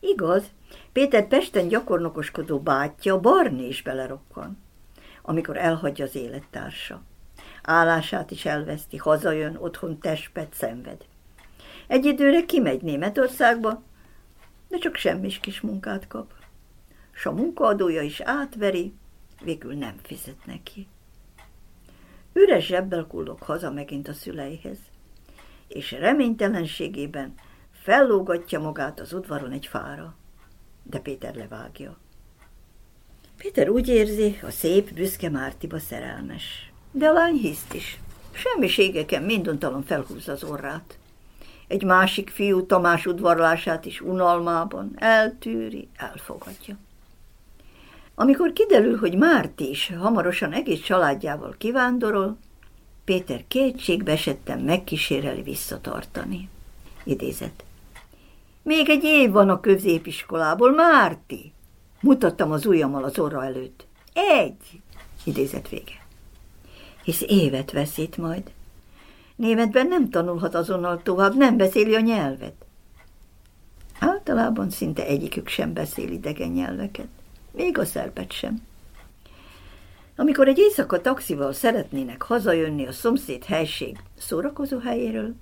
Igaz, 0.00 0.44
Péter 0.92 1.28
Pesten 1.28 1.68
gyakornokoskodó 1.68 2.60
bátyja 2.60 3.20
Barni 3.20 3.66
is 3.66 3.82
belerokkan, 3.82 4.58
amikor 5.22 5.56
elhagyja 5.56 6.04
az 6.04 6.14
élettársa. 6.14 7.02
Állását 7.62 8.30
is 8.30 8.44
elveszti, 8.44 8.96
hazajön, 8.96 9.56
otthon 9.56 9.98
testpet 9.98 10.54
szenved. 10.54 11.04
Egy 11.86 12.04
időre 12.04 12.44
kimegy 12.44 12.82
Németországba, 12.82 13.82
de 14.68 14.78
csak 14.78 14.96
semmis 14.96 15.38
kis 15.38 15.60
munkát 15.60 16.06
kap. 16.06 16.32
S 17.12 17.26
a 17.26 17.32
munkaadója 17.32 18.02
is 18.02 18.20
átveri, 18.20 18.94
végül 19.42 19.74
nem 19.74 19.94
fizet 20.02 20.46
neki. 20.46 20.86
Üres 22.32 22.66
zsebbel 22.66 23.06
kullog 23.06 23.42
haza 23.42 23.70
megint 23.70 24.08
a 24.08 24.12
szüleihez, 24.12 24.78
és 25.68 25.90
reménytelenségében 25.92 27.34
fellógatja 27.72 28.60
magát 28.60 29.00
az 29.00 29.12
udvaron 29.12 29.52
egy 29.52 29.66
fára, 29.66 30.14
de 30.82 30.98
Péter 30.98 31.34
levágja. 31.34 31.96
Péter 33.36 33.68
úgy 33.68 33.88
érzi, 33.88 34.38
a 34.42 34.50
szép, 34.50 34.94
büszke 34.94 35.28
Mártiba 35.30 35.78
szerelmes, 35.78 36.69
de 36.90 37.06
a 37.06 37.12
lány 37.12 37.36
hiszt 37.36 37.74
is. 37.74 38.00
Semmiségeken 38.32 39.22
minduntalan 39.22 39.82
felhúzza 39.82 40.32
az 40.32 40.44
orrát. 40.44 40.98
Egy 41.68 41.82
másik 41.82 42.30
fiú 42.30 42.66
Tamás 42.66 43.06
udvarlását 43.06 43.84
is 43.84 44.00
unalmában 44.00 44.92
eltűri, 44.96 45.88
elfogadja. 45.96 46.76
Amikor 48.14 48.52
kiderül, 48.52 48.98
hogy 48.98 49.16
Márti 49.16 49.68
is 49.68 49.92
hamarosan 49.98 50.52
egész 50.52 50.80
családjával 50.80 51.54
kivándorol, 51.58 52.38
Péter 53.04 53.44
kétségbe 53.48 54.12
esetten 54.12 54.58
megkíséreli 54.58 55.42
visszatartani. 55.42 56.48
Idézet. 57.04 57.64
Még 58.62 58.88
egy 58.88 59.04
év 59.04 59.30
van 59.30 59.48
a 59.48 59.60
középiskolából, 59.60 60.72
Márti! 60.74 61.52
Mutattam 62.00 62.52
az 62.52 62.66
ujjammal 62.66 63.04
az 63.04 63.18
orra 63.18 63.44
előtt. 63.44 63.86
Egy! 64.12 64.80
Idézet 65.24 65.68
vége. 65.68 65.99
Hisz 67.02 67.22
évet 67.26 67.72
veszít 67.72 68.16
majd. 68.16 68.50
Németben 69.36 69.86
nem 69.86 70.10
tanulhat 70.10 70.54
azonnal 70.54 71.02
tovább, 71.02 71.36
nem 71.36 71.56
beszéli 71.56 71.94
a 71.94 72.00
nyelvet. 72.00 72.54
Általában 73.98 74.70
szinte 74.70 75.06
egyikük 75.06 75.48
sem 75.48 75.72
beszél 75.72 76.10
idegen 76.10 76.50
nyelveket, 76.50 77.08
még 77.50 77.78
a 77.78 77.84
szerbet 77.84 78.32
sem. 78.32 78.62
Amikor 80.16 80.48
egy 80.48 80.58
éjszaka 80.58 81.00
taxival 81.00 81.52
szeretnének 81.52 82.22
hazajönni 82.22 82.86
a 82.86 82.92
szomszéd 82.92 83.44
helység 83.44 83.98
szórakozó 84.18 84.78
helyéről, 84.78 85.34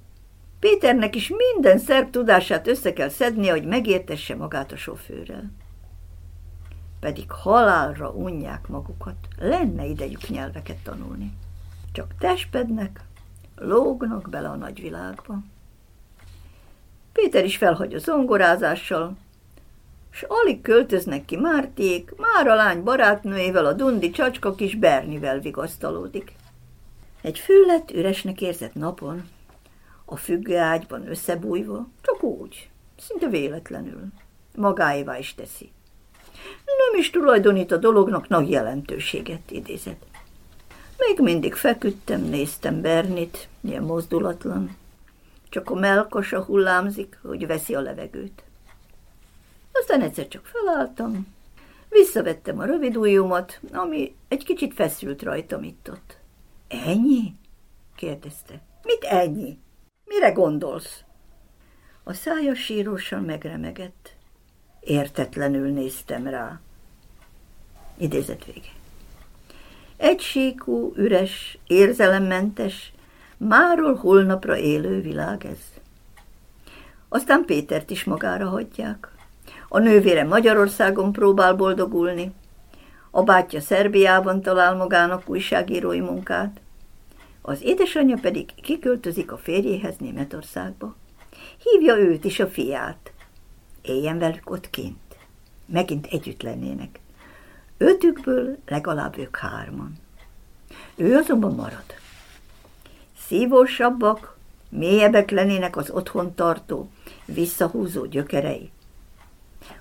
Péternek 0.60 1.14
is 1.14 1.28
minden 1.28 1.78
szerb 1.78 2.10
tudását 2.10 2.66
össze 2.66 2.92
kell 2.92 3.08
szednie, 3.08 3.50
hogy 3.50 3.64
megértesse 3.64 4.34
magát 4.34 4.72
a 4.72 4.76
sofőrrel. 4.76 5.50
Pedig 7.00 7.30
halálra 7.30 8.10
unják 8.10 8.68
magukat, 8.68 9.16
lenne 9.38 9.84
idejük 9.84 10.28
nyelveket 10.28 10.76
tanulni. 10.76 11.32
Csak 11.92 12.14
testpednek, 12.18 13.00
lógnak 13.56 14.28
bele 14.30 14.48
a 14.48 14.56
nagyvilágba. 14.56 15.38
Péter 17.12 17.44
is 17.44 17.56
felhagy 17.56 17.94
a 17.94 17.98
zongorázással, 17.98 19.16
s 20.10 20.24
alig 20.28 20.60
költöznek 20.60 21.24
ki 21.24 21.36
Márték, 21.36 22.12
már 22.16 22.46
a 22.46 22.54
lány 22.54 22.82
barátnőjével, 22.82 23.66
a 23.66 23.72
dundi 23.72 24.10
csacska 24.10 24.54
kis 24.54 24.74
Bernivel 24.74 25.38
vigasztalódik. 25.40 26.32
Egy 27.20 27.38
füllet 27.38 27.90
üresnek 27.90 28.40
érzett 28.40 28.74
napon, 28.74 29.28
a 30.04 30.16
függőágyban 30.16 31.08
összebújva, 31.08 31.88
csak 32.00 32.22
úgy, 32.22 32.70
szinte 32.98 33.28
véletlenül, 33.28 34.02
magáévá 34.56 35.18
is 35.18 35.34
teszi. 35.34 35.70
Nem 36.64 37.00
is 37.00 37.10
tulajdonít 37.10 37.72
a 37.72 37.76
dolognak 37.76 38.28
nagy 38.28 38.50
jelentőséget, 38.50 39.50
idézett. 39.50 40.02
Még 40.98 41.18
mindig 41.20 41.54
feküdtem, 41.54 42.20
néztem 42.22 42.80
Bernit, 42.80 43.48
ilyen 43.60 43.82
mozdulatlan. 43.82 44.76
Csak 45.48 45.70
a 45.70 45.74
melkasa 45.74 46.42
hullámzik, 46.42 47.18
hogy 47.22 47.46
veszi 47.46 47.74
a 47.74 47.80
levegőt. 47.80 48.42
Aztán 49.72 50.00
egyszer 50.00 50.28
csak 50.28 50.46
felálltam, 50.46 51.26
visszavettem 51.88 52.58
a 52.58 52.64
rövid 52.64 52.96
ujjumat, 52.96 53.60
ami 53.72 54.14
egy 54.28 54.44
kicsit 54.44 54.74
feszült 54.74 55.22
rajtam 55.22 55.62
itt-ott. 55.62 56.16
Ennyi? 56.68 57.34
kérdezte. 57.94 58.60
Mit 58.82 59.04
ennyi? 59.04 59.58
Mire 60.04 60.30
gondolsz? 60.30 61.02
A 62.04 62.12
szája 62.12 62.54
sírósan 62.54 63.22
megremegett. 63.22 64.16
Értetlenül 64.80 65.70
néztem 65.72 66.26
rá. 66.26 66.60
Idézet 67.96 68.44
vége. 68.44 68.77
Egysíkú, 69.98 70.92
üres, 70.96 71.58
érzelemmentes, 71.66 72.92
máról 73.36 73.94
holnapra 73.94 74.56
élő 74.56 75.00
világ 75.00 75.46
ez. 75.46 75.58
Aztán 77.08 77.44
Pétert 77.44 77.90
is 77.90 78.04
magára 78.04 78.48
hagyják. 78.48 79.08
A 79.68 79.78
nővére 79.78 80.24
Magyarországon 80.24 81.12
próbál 81.12 81.54
boldogulni, 81.54 82.32
a 83.10 83.22
bátyja 83.22 83.60
Szerbiában 83.60 84.42
talál 84.42 84.74
magának 84.74 85.28
újságírói 85.28 86.00
munkát, 86.00 86.60
az 87.42 87.62
édesanyja 87.62 88.16
pedig 88.20 88.54
kiköltözik 88.54 89.32
a 89.32 89.36
férjéhez 89.36 89.96
Németországba. 89.96 90.96
Hívja 91.62 91.96
őt 91.96 92.24
is 92.24 92.40
a 92.40 92.46
fiát. 92.46 93.12
Éljen 93.82 94.18
velük 94.18 94.50
ott 94.50 94.70
kint. 94.70 95.16
Megint 95.66 96.06
együtt 96.06 96.42
lennének. 96.42 97.00
Ötükből 97.78 98.56
legalább 98.66 99.18
ők 99.18 99.36
hárman. 99.36 99.92
Ő 100.96 101.16
azonban 101.16 101.54
marad. 101.54 101.84
Szívósabbak, 103.26 104.36
mélyebbek 104.68 105.30
lennének 105.30 105.76
az 105.76 105.90
otthon 105.90 106.34
tartó, 106.34 106.90
visszahúzó 107.24 108.06
gyökerei. 108.06 108.70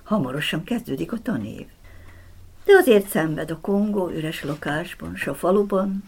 Hamarosan 0.02 0.64
kezdődik 0.64 1.12
a 1.12 1.18
tanév. 1.22 1.66
De 2.64 2.72
azért 2.76 3.08
szenved 3.08 3.50
a 3.50 3.60
Kongó 3.60 4.08
üres 4.08 4.44
lakásban, 4.44 5.16
s 5.16 5.26
a 5.26 5.34
faluban, 5.34 6.04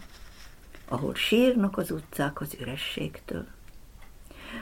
ahol 0.87 1.15
sírnak 1.15 1.77
az 1.77 1.91
utcák 1.91 2.41
az 2.41 2.55
ürességtől. 2.59 3.45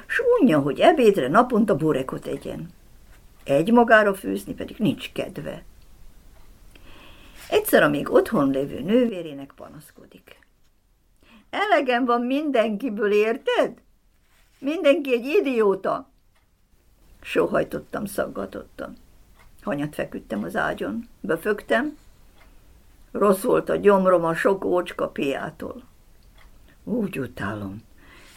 S 0.08 0.22
unja, 0.39 0.60
hogy 0.60 0.80
ebédre 0.80 1.28
naponta 1.28 1.76
burekot 1.76 2.26
egyen. 2.26 2.70
Egy 3.44 3.72
magára 3.72 4.13
főzni 4.13 4.54
pedig 4.54 4.76
nincs 4.78 5.12
kedve. 5.12 5.63
Egyszer, 7.50 7.84
amíg 7.84 8.12
otthon 8.12 8.50
lévő 8.50 8.82
nővérének 8.82 9.52
panaszkodik. 9.56 10.40
Elegem 11.50 12.06
van 12.06 12.22
mindenkiből, 12.22 13.12
érted? 13.12 13.82
Mindenki 14.60 15.14
egy 15.14 15.26
idióta. 15.26 16.10
Sóhajtottam 17.22 18.06
szaggatottan. 18.06 18.96
Hanyat 19.62 19.96
feküdtem 19.96 20.44
az 20.44 20.56
ágyon, 20.56 21.10
befögtem. 21.22 21.98
Rossz 23.12 23.42
volt 23.42 23.70
a 23.70 23.76
gyomrom 23.76 24.24
a 24.26 24.36
sok 24.36 24.66
ócska 24.66 25.10
piától. 25.10 25.84
Úgy 26.84 27.20
utálom, 27.20 27.84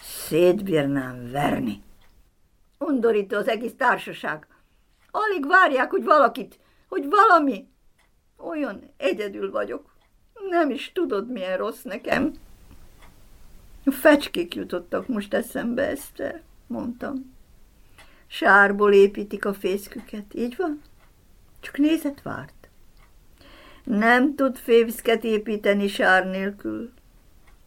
szétbírnám 0.02 1.30
verni. 1.30 1.82
Undorító 2.78 3.36
az 3.36 3.48
egész 3.48 3.74
társaság. 3.76 4.46
Alig 5.10 5.46
várják, 5.46 5.90
hogy 5.90 6.04
valakit, 6.04 6.58
hogy 6.88 7.08
valami. 7.08 7.71
Olyan 8.42 8.90
egyedül 8.96 9.50
vagyok. 9.50 9.96
Nem 10.48 10.70
is 10.70 10.92
tudod, 10.92 11.30
milyen 11.30 11.56
rossz 11.56 11.82
nekem. 11.82 12.32
A 13.84 13.90
fecskék 13.90 14.54
jutottak 14.54 15.08
most 15.08 15.34
eszembe, 15.34 15.88
Eszter, 15.88 16.42
mondtam. 16.66 17.34
Sárból 18.26 18.92
építik 18.92 19.44
a 19.44 19.54
fészküket, 19.54 20.34
így 20.34 20.56
van? 20.56 20.82
Csak 21.60 21.78
nézett 21.78 22.22
várt. 22.22 22.68
Nem 23.84 24.34
tud 24.34 24.56
fészket 24.56 25.24
építeni 25.24 25.88
sár 25.88 26.26
nélkül. 26.26 26.92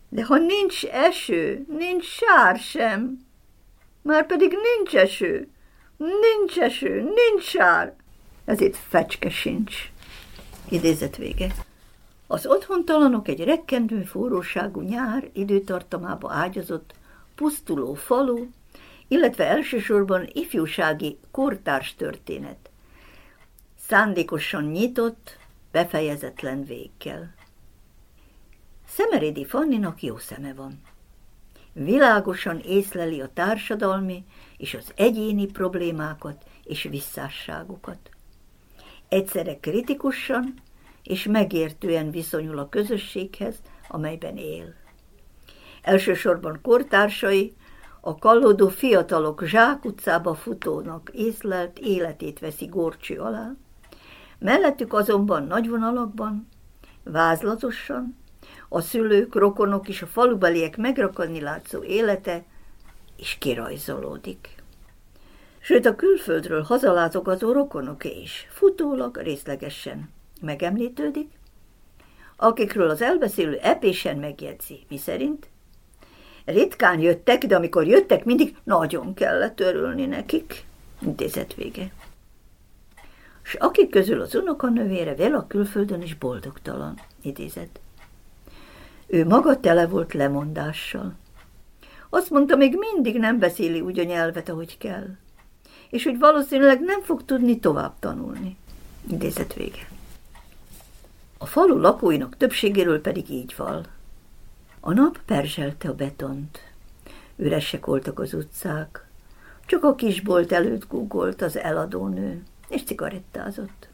De 0.10 0.26
ha 0.26 0.38
nincs 0.38 0.86
eső, 0.86 1.66
nincs 1.68 2.06
sár 2.06 2.58
sem. 2.58 3.20
Már 4.02 4.26
pedig 4.26 4.58
nincs 4.76 4.96
eső, 4.96 5.48
nincs 5.98 6.60
eső, 6.60 7.02
nincs 7.02 7.44
sár. 7.44 7.96
Ezért 8.46 8.76
fecske 8.76 9.30
sincs. 9.30 9.90
Idézet 10.70 11.18
vége. 11.18 11.54
Az 12.28 12.46
otthontalanok 12.46 13.28
egy 13.28 13.44
rekkendő 13.44 14.04
forróságú 14.04 14.82
nyár 14.82 15.30
időtartamába 15.34 16.34
ágyazott, 16.34 16.94
pusztuló 17.36 17.94
falu, 17.94 18.48
illetve 19.08 19.48
elsősorban 19.48 20.30
ifjúsági 20.34 21.18
kortárs 21.32 21.96
történet. 21.96 22.70
Szándékosan 23.88 24.64
nyitott, 24.64 25.38
befejezetlen 25.72 26.64
végkel. 26.64 27.34
Szemerédi 28.88 29.46
Fanninak 29.46 30.04
jó 30.04 30.18
szeme 30.18 30.54
van. 30.54 30.82
Világosan 31.74 32.60
észleli 32.60 33.22
a 33.22 33.30
társadalmi 33.34 34.24
és 34.58 34.74
az 34.74 34.92
egyéni 34.96 35.46
problémákat 35.46 36.46
és 36.64 36.84
visszásságokat. 36.84 38.10
Egyszerre 39.16 39.60
kritikusan 39.60 40.54
és 41.04 41.24
megértően 41.24 42.12
viszonyul 42.12 42.58
a 42.58 42.70
közösséghez, 42.70 43.56
amelyben 43.88 44.38
él. 44.38 44.74
Elsősorban 45.82 46.60
kortársai, 46.62 47.54
a 48.02 48.18
kallódó 48.18 48.68
fiatalok 48.68 49.44
zsákutcába 49.46 50.34
futónak 50.34 51.12
észlelt 51.14 51.80
életét 51.80 52.40
veszi 52.40 52.66
górcső 52.66 53.20
alá, 53.20 53.52
mellettük 54.40 54.94
azonban 54.94 55.44
nagy 55.44 55.70
vonalakban, 55.70 56.48
vázlatosan, 57.04 58.18
a 58.70 58.82
szülők, 58.82 59.36
rokonok 59.36 59.88
és 59.88 60.02
a 60.02 60.08
falubeliek 60.08 60.78
megrakadni 60.78 61.42
látszó 61.42 61.84
élete 61.84 62.44
is 63.16 63.38
kirajzolódik. 63.40 64.64
Sőt, 65.66 65.86
a 65.86 65.96
külföldről 65.96 66.62
hazalátogató 66.62 67.52
rokonok 67.52 68.04
is 68.04 68.48
futólag 68.50 69.18
részlegesen 69.18 70.10
megemlítődik, 70.42 71.30
akikről 72.36 72.90
az 72.90 73.02
elbeszélő 73.02 73.58
epésen 73.58 74.18
megjegyzi, 74.18 74.86
miszerint 74.90 75.48
ritkán 76.46 77.00
jöttek, 77.00 77.46
de 77.46 77.56
amikor 77.56 77.88
jöttek, 77.88 78.26
mindig 78.26 78.56
nagyon 78.64 79.14
kellett 79.14 79.60
örülni 79.60 80.06
nekik. 80.06 80.66
Intézet 81.02 81.54
vége. 81.54 81.92
S 83.42 83.54
akik 83.54 83.90
közül 83.90 84.22
az 84.22 84.36
unokanövére 84.36 85.16
vele 85.16 85.36
a 85.36 85.48
külföldön 85.48 86.02
is 86.02 86.16
boldogtalan. 86.16 87.00
Idézet. 87.22 87.80
Ő 89.08 89.26
maga 89.26 89.60
tele 89.60 89.88
volt 89.88 90.14
lemondással. 90.14 91.14
Azt 92.10 92.30
mondta, 92.30 92.56
még 92.56 92.78
mindig 92.78 93.20
nem 93.20 93.40
beszéli 93.40 93.82
úgy 93.82 94.00
a 94.00 94.04
nyelvet, 94.04 94.50
ahogy 94.50 94.78
kell. 94.78 95.08
És 95.96 96.04
hogy 96.04 96.20
valószínűleg 96.20 96.82
nem 96.82 97.02
fog 97.02 97.26
tudni 97.26 97.60
tovább 97.60 97.94
tanulni. 98.00 98.58
Idézet 99.10 99.54
vége. 99.54 99.88
A 101.38 101.46
falu 101.46 101.78
lakóinak 101.78 102.38
többségéről 102.38 103.02
pedig 103.02 103.30
így 103.30 103.54
val. 103.58 103.86
A 104.80 104.94
nap 104.94 105.20
perzselte 105.26 105.90
a 105.90 105.94
betont. 105.94 106.60
Üresek 107.36 107.86
voltak 107.86 108.20
az 108.20 108.34
utcák. 108.34 109.08
Csak 109.66 109.84
a 109.84 109.96
kisbolt 109.96 110.52
előtt 110.52 110.88
gugolt 110.88 111.42
az 111.42 111.58
eladónő, 111.58 112.44
és 112.70 112.84
cigarettázott. 112.84 113.88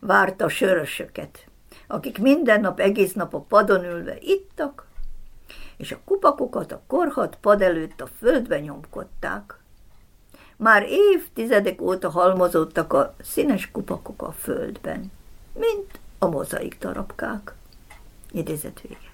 Várta 0.00 0.44
a 0.44 0.48
sörösöket, 0.48 1.46
akik 1.86 2.18
minden 2.18 2.60
nap 2.60 2.80
egész 2.80 3.12
nap 3.12 3.34
a 3.34 3.40
padon 3.40 3.84
ülve 3.84 4.16
ittak, 4.20 4.86
és 5.76 5.92
a 5.92 6.00
kupakokat 6.04 6.72
a 6.72 6.82
korhat 6.86 7.38
pad 7.40 7.62
előtt 7.62 8.00
a 8.00 8.06
földbe 8.06 8.60
nyomkodták. 8.60 9.60
Már 10.62 10.84
évtizedek 10.88 11.80
óta 11.80 12.10
halmozottak 12.10 12.92
a 12.92 13.14
színes 13.22 13.70
kupakok 13.70 14.22
a 14.22 14.32
földben, 14.32 15.12
mint 15.54 16.00
a 16.18 16.26
mozaik 16.26 16.78
darabkák. 16.78 17.54
Idézet 18.30 18.80
vége. 18.80 19.10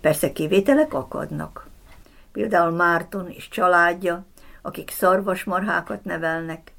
Persze 0.00 0.32
kivételek 0.32 0.94
akadnak. 0.94 1.66
Például 2.32 2.70
Márton 2.70 3.30
és 3.30 3.48
családja, 3.48 4.24
akik 4.62 4.90
szarvasmarhákat 4.90 6.04
nevelnek, 6.04 6.72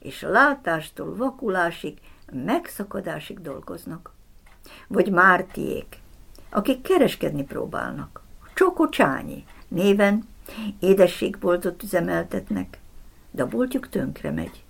és 0.00 0.20
látástól 0.20 1.16
vakulásig, 1.16 1.98
megszakadásig 2.32 3.40
dolgoznak. 3.40 4.12
Vagy 4.86 5.10
Mártiék, 5.10 6.00
akik 6.50 6.82
kereskedni 6.82 7.44
próbálnak. 7.44 8.22
Csokocsányi 8.54 9.44
néven 9.68 10.28
édességboltot 10.80 11.82
üzemeltetnek, 11.82 12.78
de 13.38 13.44
a 13.44 13.46
boltjuk 13.46 13.88
tönkre 13.88 14.30
megy, 14.30 14.64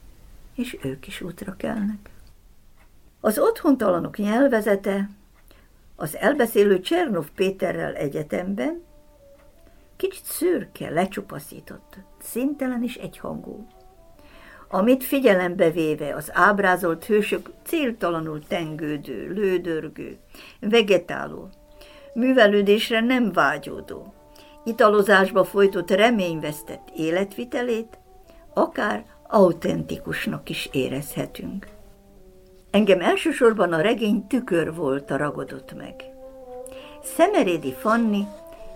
és 0.55 0.79
ők 0.83 1.07
is 1.07 1.21
útra 1.21 1.57
kelnek. 1.57 2.11
Az 3.21 3.39
otthontalanok 3.39 4.17
nyelvezete 4.17 5.09
az 5.97 6.17
elbeszélő 6.17 6.81
Csernov 6.81 7.27
Péterrel 7.35 7.95
egyetemben 7.95 8.83
kicsit 9.97 10.25
szürke, 10.25 10.91
lecsupaszított, 10.91 11.97
szintelen 12.21 12.83
és 12.83 12.95
egyhangú. 12.95 13.67
Amit 14.69 15.05
figyelembe 15.05 15.71
véve 15.71 16.15
az 16.15 16.31
ábrázolt 16.33 17.05
hősök 17.05 17.51
céltalanul 17.65 18.47
tengődő, 18.47 19.33
lődörgő, 19.33 20.19
vegetáló, 20.61 21.49
művelődésre 22.15 23.01
nem 23.01 23.33
vágyódó, 23.33 24.15
italozásba 24.65 25.45
folytott 25.45 25.91
reményvesztett 25.91 26.89
életvitelét 26.97 27.98
akár 28.59 29.05
autentikusnak 29.27 30.49
is 30.49 30.69
érezhetünk. 30.73 31.67
Engem 32.71 33.01
elsősorban 33.01 33.73
a 33.73 33.81
regény 33.81 34.27
tükör 34.27 34.75
volt 34.75 35.11
a 35.11 35.17
ragadott 35.17 35.75
meg. 35.77 35.95
Szemerédi 37.03 37.73
Fanni 37.73 38.27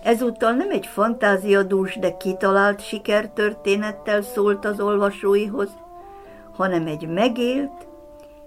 ezúttal 0.03 0.51
nem 0.51 0.69
egy 0.69 0.85
fantáziadús, 0.85 1.95
de 1.99 2.17
kitalált 2.17 2.81
sikertörténettel 2.81 4.21
szólt 4.21 4.65
az 4.65 4.79
olvasóihoz, 4.79 5.69
hanem 6.55 6.87
egy 6.87 7.07
megélt, 7.07 7.87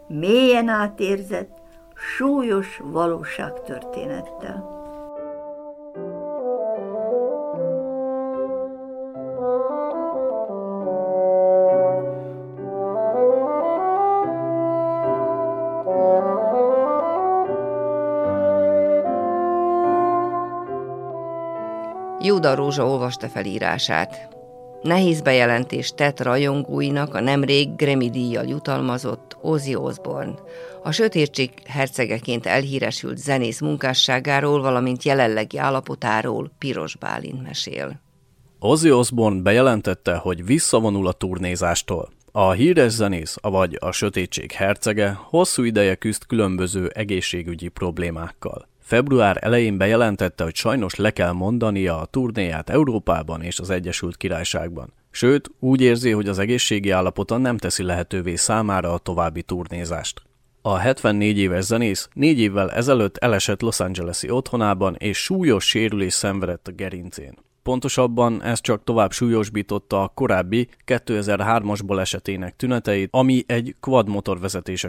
mélyen 0.07 0.69
átérzett, 0.69 1.59
súlyos 1.95 2.81
valóságtörténettel. 2.85 4.76
Júda 22.27 22.55
Rózsa 22.55 22.87
olvasta 22.87 23.29
felírását. 23.29 24.29
Nehéz 24.83 25.21
bejelentést 25.21 25.95
tett 25.95 26.23
rajongóinak 26.23 27.15
a 27.15 27.21
nemrég 27.21 27.77
Grammy 27.77 28.11
díjjal 28.11 28.47
jutalmazott 28.47 29.37
Ozzy 29.41 29.75
Osbourne, 29.75 30.35
a 30.83 30.93
sötétség 30.93 31.51
hercegeként 31.67 32.47
elhíresült 32.47 33.19
zenész 33.19 33.61
munkásságáról, 33.61 34.61
valamint 34.61 35.03
jelenlegi 35.03 35.59
állapotáról 35.59 36.53
Piros 36.59 36.97
Bálint 36.97 37.43
mesél. 37.43 38.01
Ozzy 38.59 38.91
Osbourne 38.91 39.43
bejelentette, 39.43 40.17
hogy 40.17 40.45
visszavonul 40.45 41.07
a 41.07 41.13
turnézástól. 41.13 42.09
A 42.33 42.51
híres 42.51 42.93
zenész, 42.93 43.37
avagy 43.41 43.77
a 43.81 43.93
sötétség 43.93 44.53
hercege 44.53 45.19
hosszú 45.23 45.63
ideje 45.63 45.95
küzd 45.95 46.27
különböző 46.27 46.91
egészségügyi 46.95 47.69
problémákkal. 47.69 48.69
Február 48.87 49.39
elején 49.41 49.77
bejelentette, 49.77 50.45
hogy 50.45 50.55
sajnos 50.55 50.95
le 50.95 51.11
kell 51.11 51.33
mondania 51.33 52.01
a 52.01 52.05
turnéját 52.05 52.71
Európában 52.71 53.43
és 53.43 53.59
az 53.59 53.71
Egyesült 53.71 54.17
Királyságban. 54.17 54.93
Sőt, 55.11 55.51
úgy 55.59 55.81
érzi, 55.81 56.11
hogy 56.11 56.29
az 56.29 56.39
egészségi 56.39 56.91
állapota 56.91 57.37
nem 57.37 57.57
teszi 57.57 57.83
lehetővé 57.83 58.35
számára 58.35 58.93
a 58.93 58.99
további 58.99 59.43
turnézást. 59.43 60.23
A 60.63 60.77
74 60.77 61.39
éves 61.39 61.65
zenész 61.65 62.09
négy 62.13 62.39
évvel 62.39 62.71
ezelőtt 62.71 63.17
elesett 63.17 63.61
Los 63.61 63.81
Angeles-i 63.81 64.31
otthonában 64.31 64.95
és 64.99 65.19
súlyos 65.19 65.69
sérülés 65.69 66.13
szenvedett 66.13 66.69
a 66.69 66.73
gerincén. 66.73 67.35
Pontosabban 67.63 68.43
ez 68.43 68.61
csak 68.61 68.85
tovább 68.85 69.13
súlyosbította 69.13 70.03
a 70.03 70.09
korábbi 70.15 70.69
2003-as 70.87 71.81
balesetének 71.87 72.57
tüneteit, 72.57 73.09
ami 73.13 73.45
egy 73.47 73.75
quad 73.81 74.09
motor 74.09 74.39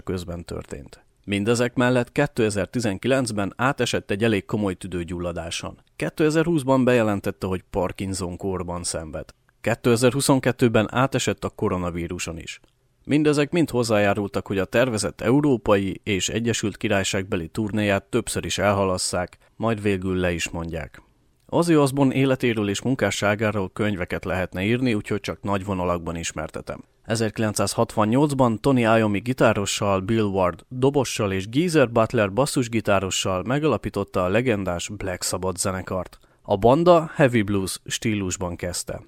közben 0.03 0.45
történt. 0.45 1.06
Mindezek 1.29 1.75
mellett 1.75 2.09
2019-ben 2.13 3.53
átesett 3.55 4.11
egy 4.11 4.23
elég 4.23 4.45
komoly 4.45 4.73
tüdőgyulladáson. 4.73 5.79
2020-ban 5.97 6.81
bejelentette, 6.83 7.47
hogy 7.47 7.63
Parkinson 7.69 8.37
kórban 8.37 8.83
szenved. 8.83 9.29
2022-ben 9.63 10.87
átesett 10.93 11.43
a 11.43 11.49
koronavíruson 11.49 12.37
is. 12.37 12.59
Mindezek 13.03 13.51
mind 13.51 13.69
hozzájárultak, 13.69 14.47
hogy 14.47 14.57
a 14.57 14.65
tervezett 14.65 15.21
európai 15.21 16.01
és 16.03 16.29
Egyesült 16.29 16.77
Királyságbeli 16.77 17.47
turnéját 17.47 18.03
többször 18.03 18.45
is 18.45 18.57
elhalasszák, 18.57 19.37
majd 19.55 19.81
végül 19.81 20.15
le 20.15 20.31
is 20.31 20.49
mondják. 20.49 21.01
Ozzy 21.49 21.75
Osbourne 21.75 22.13
életéről 22.13 22.69
és 22.69 22.81
munkásságáról 22.81 23.69
könyveket 23.73 24.25
lehetne 24.25 24.63
írni, 24.63 24.93
úgyhogy 24.93 25.19
csak 25.19 25.41
nagy 25.41 25.65
vonalakban 25.65 26.15
ismertetem. 26.15 26.83
1968-ban 27.07 28.59
Tony 28.59 28.77
Iommi 28.77 29.19
gitárossal, 29.19 29.99
Bill 29.99 30.23
Ward 30.23 30.65
dobossal 30.69 31.31
és 31.31 31.49
Geezer 31.49 31.91
Butler 31.91 32.33
basszusgitárossal 32.33 33.43
megalapította 33.43 34.23
a 34.23 34.27
legendás 34.27 34.89
Black 34.89 35.23
Sabbath 35.23 35.59
zenekart. 35.59 36.19
A 36.41 36.57
banda 36.57 37.11
heavy 37.15 37.41
blues 37.41 37.79
stílusban 37.85 38.55
kezdte. 38.55 39.01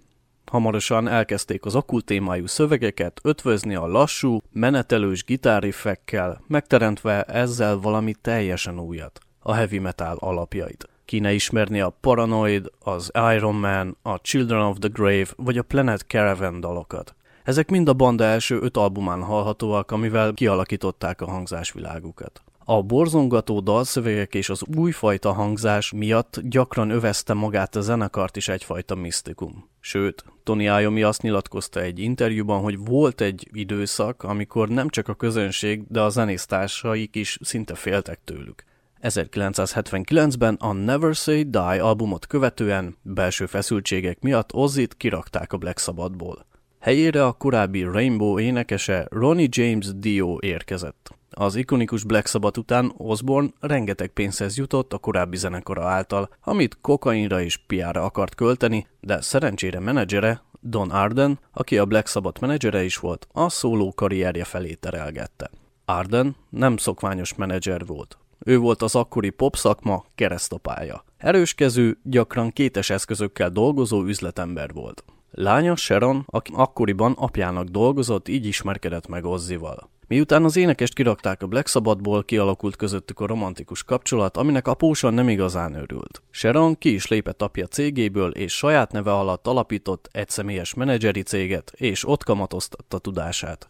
Hamarosan 0.52 1.08
elkezdték 1.08 1.66
az 1.66 1.76
okkult 1.76 2.06
témájú 2.06 2.46
szövegeket 2.46 3.20
ötvözni 3.24 3.76
a 3.76 3.88
lassú, 3.88 4.38
menetelős 4.52 5.24
gitárriffekkel, 5.24 6.42
megteremtve 6.48 7.24
ezzel 7.24 7.78
valami 7.78 8.14
teljesen 8.22 8.80
újat, 8.80 9.20
a 9.40 9.54
heavy 9.54 9.80
metal 9.80 10.18
alapjait. 10.20 10.90
Kéne 11.10 11.34
ismerni 11.34 11.82
a 11.82 11.90
Paranoid, 11.90 12.72
az 12.80 13.12
Iron 13.36 13.56
Man, 13.56 13.98
a 14.02 14.22
Children 14.22 14.62
of 14.62 14.78
the 14.80 14.90
Grave 14.94 15.28
vagy 15.36 15.58
a 15.58 15.64
Planet 15.64 16.02
Caravan 16.08 16.60
dalokat. 16.60 17.16
Ezek 17.44 17.70
mind 17.70 17.90
a 17.90 17.94
banda 17.94 18.24
első 18.24 18.60
öt 18.62 18.78
albumán 18.78 19.24
hallhatóak, 19.24 19.92
amivel 19.92 20.34
kialakították 20.34 21.22
a 21.22 21.30
hangzásvilágukat. 21.30 22.42
A 22.66 22.82
borzongató 22.82 23.60
dalszövegek 23.60 24.36
és 24.36 24.50
az 24.50 24.64
újfajta 24.78 25.32
hangzás 25.32 25.92
miatt 25.92 26.40
gyakran 26.44 26.90
övezte 26.90 27.34
magát 27.34 27.76
a 27.76 27.82
zenekart 27.82 28.36
is 28.38 28.48
egyfajta 28.48 28.96
misztikum. 28.96 29.70
Sőt, 29.80 30.26
Tony 30.44 30.62
Iommi 30.62 31.04
azt 31.04 31.22
nyilatkozta 31.22 31.82
egy 31.82 32.00
interjúban, 32.00 32.62
hogy 32.62 32.78
volt 32.78 33.22
egy 33.22 33.48
időszak, 33.52 34.24
amikor 34.24 34.68
nem 34.68 34.90
csak 34.90 35.08
a 35.08 35.14
közönség, 35.14 35.84
de 35.88 36.02
a 36.02 36.10
zenésztársaik 36.10 37.16
is 37.16 37.38
szinte 37.42 37.76
féltek 37.76 38.20
tőlük. 38.24 38.68
1979-ben 39.02 40.56
a 40.60 40.74
Never 40.74 41.16
Say 41.16 41.44
Die 41.44 41.84
albumot 41.84 42.28
követően 42.28 42.98
belső 43.02 43.46
feszültségek 43.46 44.22
miatt 44.22 44.54
Ozzit 44.54 44.94
kirakták 44.98 45.54
a 45.54 45.58
Black 45.58 45.80
Sabbathból. 45.80 46.46
Helyére 46.80 47.26
a 47.26 47.32
korábbi 47.32 47.84
Rainbow 47.84 48.40
énekese 48.40 49.08
Ronnie 49.10 49.48
James 49.50 49.88
Dio 49.96 50.38
érkezett. 50.40 51.18
Az 51.32 51.56
ikonikus 51.56 52.04
Black 52.04 52.28
Sabbath 52.28 52.60
után 52.60 52.94
Osborne 52.98 53.50
rengeteg 53.60 54.10
pénzhez 54.10 54.58
jutott 54.58 54.94
a 54.94 54.98
korábbi 54.98 55.38
zenekara 55.38 55.88
által, 55.88 56.30
amit 56.44 56.78
kokainra 56.82 57.42
és 57.42 57.58
piára 57.58 58.04
akart 58.04 58.36
költeni, 58.36 58.88
de 59.00 59.22
szerencsére 59.22 59.80
menedzsere, 59.80 60.42
Don 60.62 60.90
Arden, 60.90 61.40
aki 61.52 61.78
a 61.78 61.86
Black 61.86 62.08
Sabbath 62.08 62.42
menedzsere 62.42 62.84
is 62.84 62.98
volt, 62.98 63.28
a 63.32 63.50
szóló 63.50 63.94
karrierje 63.94 64.44
felé 64.44 64.74
terelgette. 64.74 65.50
Arden 65.86 66.36
nem 66.50 66.78
szokványos 66.78 67.36
menedzser 67.36 67.86
volt. 67.86 68.18
Ő 68.46 68.58
volt 68.58 68.82
az 68.82 68.96
akkori 68.96 69.30
pop 69.30 69.56
szakma 69.56 70.06
keresztapája. 70.16 71.04
Erőskező, 71.18 71.98
gyakran 72.04 72.52
kétes 72.52 72.90
eszközökkel 72.90 73.50
dolgozó 73.50 74.04
üzletember 74.04 74.74
volt. 74.74 75.04
Lánya 75.32 75.76
Sharon, 75.76 76.24
aki 76.28 76.52
akkoriban 76.56 77.12
apjának 77.12 77.68
dolgozott, 77.68 78.28
így 78.28 78.46
ismerkedett 78.46 79.08
meg 79.08 79.26
Ozzival. 79.26 79.90
Miután 80.08 80.44
az 80.44 80.56
énekest 80.56 80.94
kirakták 80.94 81.42
a 81.42 81.48
Black 81.48 81.68
Sabbathból, 81.68 82.24
kialakult 82.24 82.76
közöttük 82.76 83.20
a 83.20 83.26
romantikus 83.26 83.84
kapcsolat, 83.84 84.38
aminek 84.38 84.68
apósa 84.68 85.10
nem 85.10 85.30
igazán 85.30 85.74
örült. 85.74 86.22
Sharon 86.32 86.78
ki 86.78 86.94
is 86.94 87.08
lépett 87.08 87.42
apja 87.42 87.68
cégéből, 87.68 88.32
és 88.32 88.54
saját 88.54 88.92
neve 88.92 89.14
alatt 89.14 89.48
alapított 89.48 90.10
egy 90.12 90.30
személyes 90.30 90.74
menedzseri 90.74 91.22
céget, 91.22 91.72
és 91.76 92.08
ott 92.08 92.24
kamatoztatta 92.24 92.98
tudását. 92.98 93.70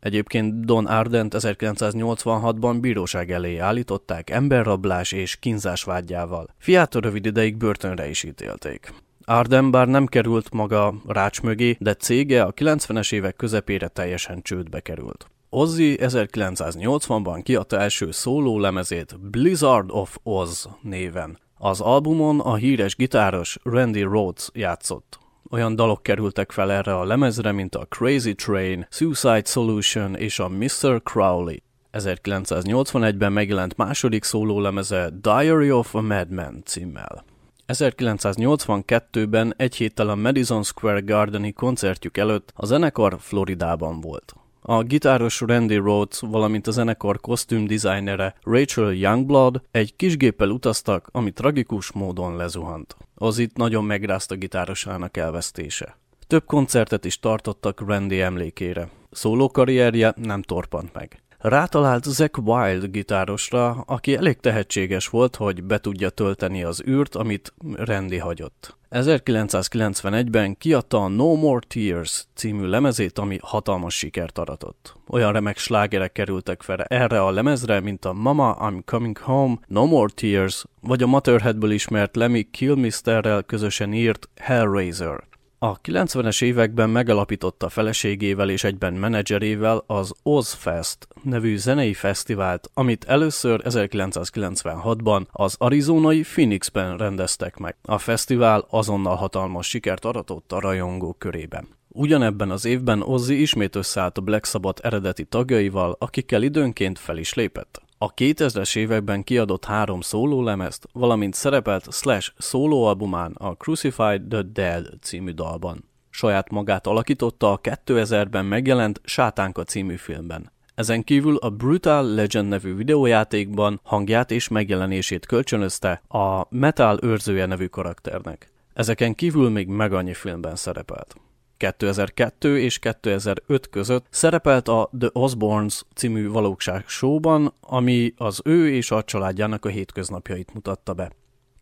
Egyébként 0.00 0.64
Don 0.64 0.86
Ardent 0.86 1.34
1986-ban 1.38 2.76
bíróság 2.80 3.30
elé 3.30 3.58
állították 3.58 4.30
emberrablás 4.30 5.12
és 5.12 5.36
kínzás 5.36 5.82
vágyával. 5.82 6.54
Fiát 6.58 6.94
rövid 6.94 7.26
ideig 7.26 7.56
börtönre 7.56 8.08
is 8.08 8.22
ítélték. 8.22 8.92
Arden 9.24 9.70
bár 9.70 9.88
nem 9.88 10.06
került 10.06 10.52
maga 10.52 10.94
rács 11.06 11.42
mögé, 11.42 11.76
de 11.80 11.94
cége 11.94 12.42
a 12.42 12.52
90-es 12.52 13.12
évek 13.12 13.36
közepére 13.36 13.88
teljesen 13.88 14.42
csődbe 14.42 14.80
került. 14.80 15.30
Ozzy 15.50 15.96
1980-ban 16.00 17.40
kiadta 17.42 17.78
első 17.78 18.10
szóló 18.10 18.58
lemezét 18.58 19.20
Blizzard 19.20 19.90
of 19.90 20.18
Oz 20.22 20.68
néven. 20.82 21.38
Az 21.58 21.80
albumon 21.80 22.40
a 22.40 22.54
híres 22.54 22.96
gitáros 22.96 23.58
Randy 23.62 24.02
Rhodes 24.02 24.48
játszott. 24.52 25.18
Olyan 25.50 25.76
dalok 25.76 26.02
kerültek 26.02 26.52
fel 26.52 26.72
erre 26.72 26.94
a 26.94 27.04
lemezre, 27.04 27.52
mint 27.52 27.74
a 27.74 27.86
Crazy 27.88 28.34
Train, 28.34 28.86
Suicide 28.90 29.44
Solution 29.44 30.14
és 30.16 30.38
a 30.38 30.48
Mr. 30.48 31.02
Crowley. 31.02 31.56
1981-ben 31.92 33.32
megjelent 33.32 33.76
második 33.76 34.24
szóló 34.24 34.60
lemeze 34.60 35.10
Diary 35.20 35.70
of 35.70 35.94
a 35.94 36.00
Madman 36.00 36.62
címmel. 36.64 37.24
1982-ben 37.66 39.54
egy 39.56 39.76
héttel 39.76 40.08
a 40.08 40.14
Madison 40.14 40.62
Square 40.62 41.00
Gardeni 41.00 41.52
koncertjük 41.52 42.16
előtt 42.16 42.52
a 42.54 42.66
zenekar 42.66 43.16
Floridában 43.18 44.00
volt. 44.00 44.34
A 44.60 44.82
gitáros 44.82 45.40
Randy 45.40 45.76
Rhodes, 45.76 46.20
valamint 46.20 46.66
a 46.66 46.70
zenekar 46.70 47.20
kosztüm 47.20 47.66
dizájnere 47.66 48.34
Rachel 48.42 48.92
Youngblood 48.92 49.62
egy 49.70 49.96
kisgéppel 49.96 50.50
utaztak, 50.50 51.08
ami 51.12 51.30
tragikus 51.30 51.92
módon 51.92 52.36
lezuhant. 52.36 52.96
Az 53.14 53.38
itt 53.38 53.56
nagyon 53.56 53.84
megrázta 53.84 54.34
gitárosának 54.34 55.16
elvesztése. 55.16 55.96
Több 56.26 56.44
koncertet 56.44 57.04
is 57.04 57.18
tartottak 57.18 57.80
Randy 57.80 58.20
emlékére. 58.20 58.88
Szóló 59.10 59.48
karrierje 59.48 60.14
nem 60.16 60.42
torpant 60.42 60.92
meg. 60.92 61.22
Rátalált 61.38 62.04
Zack 62.04 62.38
Wild 62.38 62.84
gitárosra, 62.84 63.70
aki 63.70 64.16
elég 64.16 64.40
tehetséges 64.40 65.08
volt, 65.08 65.36
hogy 65.36 65.64
be 65.64 65.78
tudja 65.78 66.10
tölteni 66.10 66.62
az 66.62 66.82
űrt, 66.88 67.14
amit 67.14 67.54
Randy 67.76 68.18
hagyott. 68.18 68.77
1991-ben 68.90 70.56
kiadta 70.56 71.04
a 71.04 71.08
No 71.08 71.34
More 71.34 71.66
Tears 71.68 72.26
című 72.34 72.66
lemezét, 72.66 73.18
ami 73.18 73.38
hatalmas 73.42 73.94
sikert 73.94 74.38
aratott. 74.38 74.96
Olyan 75.08 75.32
remek 75.32 75.58
slágerek 75.58 76.12
kerültek 76.12 76.62
fel 76.62 76.80
erre 76.80 77.22
a 77.22 77.30
lemezre, 77.30 77.80
mint 77.80 78.04
a 78.04 78.12
Mama, 78.12 78.56
I'm 78.60 78.80
Coming 78.84 79.18
Home, 79.18 79.58
No 79.66 79.86
More 79.86 80.12
Tears, 80.14 80.64
vagy 80.80 81.02
a 81.02 81.06
Motorheadből 81.06 81.70
ismert 81.70 82.16
Lemmy 82.16 82.42
Kilmisterrel 82.50 83.42
közösen 83.42 83.92
írt 83.92 84.28
Hellraiser. 84.36 85.27
A 85.60 85.80
90-es 85.80 86.42
években 86.42 86.90
megalapította 86.90 87.68
feleségével 87.68 88.50
és 88.50 88.64
egyben 88.64 88.94
menedzserével 88.94 89.84
az 89.86 90.14
Ozfest 90.22 91.08
nevű 91.22 91.56
zenei 91.56 91.94
fesztivált, 91.94 92.70
amit 92.74 93.04
először 93.04 93.60
1996-ban 93.64 95.26
az 95.32 95.54
arizonai 95.58 96.20
Phoenixben 96.20 96.96
rendeztek 96.96 97.56
meg. 97.56 97.76
A 97.82 97.98
fesztivál 97.98 98.66
azonnal 98.70 99.16
hatalmas 99.16 99.68
sikert 99.68 100.04
aratott 100.04 100.52
a 100.52 100.60
rajongók 100.60 101.18
körében. 101.18 101.68
Ugyanebben 101.88 102.50
az 102.50 102.64
évben 102.64 103.02
Ozzy 103.02 103.40
ismét 103.40 103.76
összeállt 103.76 104.18
a 104.18 104.20
Black 104.20 104.46
Sabbath 104.46 104.86
eredeti 104.86 105.24
tagjaival, 105.24 105.96
akikkel 105.98 106.42
időnként 106.42 106.98
fel 106.98 107.16
is 107.16 107.34
lépett. 107.34 107.82
A 108.00 108.14
2000-es 108.14 108.76
években 108.76 109.24
kiadott 109.24 109.64
három 109.64 110.00
szólólemezt, 110.00 110.88
valamint 110.92 111.34
szerepelt 111.34 111.92
Slash 111.92 112.32
szólóalbumán 112.36 113.32
a 113.32 113.54
Crucified 113.54 114.22
the 114.28 114.42
Dead 114.42 114.88
című 115.02 115.30
dalban. 115.30 115.84
Saját 116.10 116.50
magát 116.50 116.86
alakította 116.86 117.52
a 117.52 117.60
2000-ben 117.60 118.44
megjelent 118.44 119.00
Sátánka 119.04 119.64
című 119.64 119.96
filmben. 119.96 120.52
Ezen 120.74 121.04
kívül 121.04 121.36
a 121.36 121.50
Brutal 121.50 122.14
Legend 122.14 122.48
nevű 122.48 122.74
videójátékban 122.74 123.80
hangját 123.82 124.30
és 124.30 124.48
megjelenését 124.48 125.26
kölcsönözte 125.26 126.02
a 126.08 126.46
Metal 126.50 126.98
őrzője 127.02 127.46
nevű 127.46 127.66
karakternek. 127.66 128.52
Ezeken 128.74 129.14
kívül 129.14 129.50
még 129.50 129.68
meg 129.68 129.92
annyi 129.92 130.14
filmben 130.14 130.56
szerepelt. 130.56 131.16
2002 131.58 132.58
és 132.58 132.78
2005 132.78 133.68
között 133.70 134.06
szerepelt 134.10 134.68
a 134.68 134.90
The 134.98 135.08
Osborns 135.12 135.84
című 135.94 136.28
valóság 136.28 136.84
showban, 136.86 137.52
ami 137.60 138.12
az 138.16 138.40
ő 138.44 138.70
és 138.70 138.90
a 138.90 139.02
családjának 139.04 139.64
a 139.64 139.68
hétköznapjait 139.68 140.54
mutatta 140.54 140.94
be. 140.94 141.10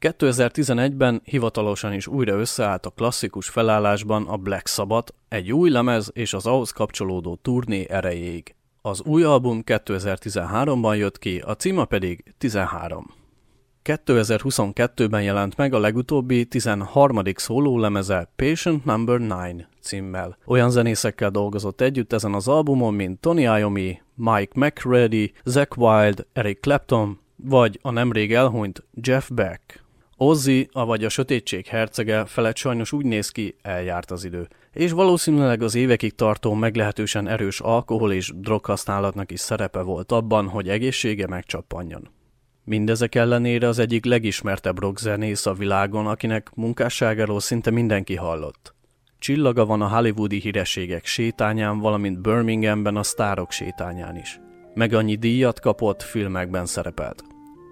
2011-ben 0.00 1.20
hivatalosan 1.24 1.92
is 1.92 2.06
újra 2.06 2.34
összeállt 2.34 2.86
a 2.86 2.90
klasszikus 2.90 3.48
felállásban 3.48 4.26
a 4.28 4.36
Black 4.36 4.68
Sabbath, 4.68 5.12
egy 5.28 5.52
új 5.52 5.70
lemez 5.70 6.10
és 6.12 6.34
az 6.34 6.46
ahhoz 6.46 6.70
kapcsolódó 6.70 7.38
turné 7.42 7.86
erejéig. 7.88 8.54
Az 8.82 9.02
új 9.02 9.22
album 9.22 9.62
2013-ban 9.66 10.96
jött 10.96 11.18
ki, 11.18 11.38
a 11.38 11.54
címa 11.54 11.84
pedig 11.84 12.34
13. 12.38 13.15
2022-ben 13.86 15.22
jelent 15.22 15.56
meg 15.56 15.74
a 15.74 15.78
legutóbbi 15.78 16.44
13. 16.44 17.22
lemeze 17.80 18.28
Patient 18.36 18.84
Number 18.84 19.18
9 19.18 19.62
címmel. 19.80 20.38
Olyan 20.46 20.70
zenészekkel 20.70 21.30
dolgozott 21.30 21.80
együtt 21.80 22.12
ezen 22.12 22.34
az 22.34 22.48
albumon, 22.48 22.94
mint 22.94 23.20
Tony 23.20 23.38
Iommi, 23.38 24.00
Mike 24.14 24.52
McReady, 24.54 25.32
Zach 25.44 25.78
Wild, 25.78 26.26
Eric 26.32 26.60
Clapton, 26.60 27.18
vagy 27.36 27.78
a 27.82 27.90
nemrég 27.90 28.34
elhunyt 28.34 28.84
Jeff 28.94 29.28
Beck. 29.30 29.84
Ozzy, 30.16 30.68
avagy 30.72 31.04
a 31.04 31.08
sötétség 31.08 31.66
hercege 31.66 32.24
felett 32.24 32.56
sajnos 32.56 32.92
úgy 32.92 33.04
néz 33.04 33.28
ki, 33.28 33.56
eljárt 33.62 34.10
az 34.10 34.24
idő. 34.24 34.48
És 34.72 34.90
valószínűleg 34.92 35.62
az 35.62 35.74
évekig 35.74 36.14
tartó 36.14 36.54
meglehetősen 36.54 37.28
erős 37.28 37.60
alkohol 37.60 38.12
és 38.12 38.32
droghasználatnak 38.34 39.30
is 39.30 39.40
szerepe 39.40 39.80
volt 39.80 40.12
abban, 40.12 40.48
hogy 40.48 40.68
egészsége 40.68 41.26
megcsappanjon. 41.26 42.14
Mindezek 42.68 43.14
ellenére 43.14 43.68
az 43.68 43.78
egyik 43.78 44.04
legismertebb 44.04 44.78
rockzenész 44.78 45.46
a 45.46 45.52
világon, 45.52 46.06
akinek 46.06 46.50
munkásságáról 46.54 47.40
szinte 47.40 47.70
mindenki 47.70 48.14
hallott. 48.14 48.74
Csillaga 49.18 49.66
van 49.66 49.82
a 49.82 49.88
hollywoodi 49.88 50.40
hírességek 50.40 51.04
sétányán, 51.04 51.78
valamint 51.78 52.20
Birminghamben 52.20 52.96
a 52.96 53.02
sztárok 53.02 53.50
sétányán 53.50 54.16
is. 54.16 54.40
Meg 54.74 54.92
annyi 54.92 55.14
díjat 55.14 55.60
kapott, 55.60 56.02
filmekben 56.02 56.66
szerepelt. 56.66 57.24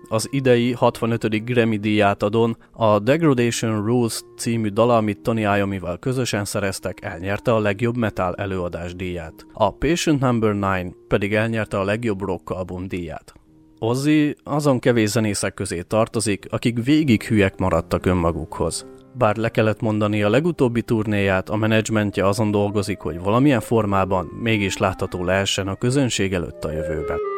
az 0.08 0.28
idei 0.30 0.72
65. 0.72 1.44
Grammy 1.44 1.76
díját 1.76 2.22
adon, 2.22 2.56
a 2.72 2.98
Degradation 2.98 3.84
Rules 3.84 4.20
című 4.36 4.68
dala, 4.68 4.96
amit 4.96 5.20
Tony 5.20 5.38
Iommi-val 5.38 5.98
közösen 5.98 6.44
szereztek, 6.44 7.04
elnyerte 7.04 7.54
a 7.54 7.58
legjobb 7.58 7.96
metal 7.96 8.34
előadás 8.34 8.94
díját. 8.94 9.46
A 9.52 9.70
Patient 9.70 10.20
Number 10.20 10.52
9 10.52 10.94
pedig 11.08 11.34
elnyerte 11.34 11.78
a 11.78 11.84
legjobb 11.84 12.20
rock 12.20 12.50
album 12.50 12.88
díját. 12.88 13.34
Ozzy 13.78 14.36
azon 14.44 14.78
kevés 14.78 15.08
zenészek 15.08 15.54
közé 15.54 15.80
tartozik, 15.80 16.46
akik 16.50 16.84
végig 16.84 17.22
hülyek 17.22 17.58
maradtak 17.58 18.06
önmagukhoz. 18.06 18.86
Bár 19.18 19.36
le 19.36 19.48
kellett 19.48 19.80
mondani 19.80 20.22
a 20.22 20.28
legutóbbi 20.28 20.82
turnéját, 20.82 21.48
a 21.48 21.56
menedzsmentje 21.56 22.26
azon 22.26 22.50
dolgozik, 22.50 22.98
hogy 22.98 23.20
valamilyen 23.20 23.60
formában 23.60 24.26
mégis 24.42 24.76
látható 24.76 25.24
lehessen 25.24 25.68
a 25.68 25.74
közönség 25.74 26.32
előtt 26.32 26.64
a 26.64 26.72
jövőben. 26.72 27.33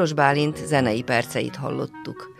Piros 0.00 0.14
Bálint 0.14 0.56
zenei 0.66 1.02
perceit 1.02 1.56
hallottuk. 1.56 2.34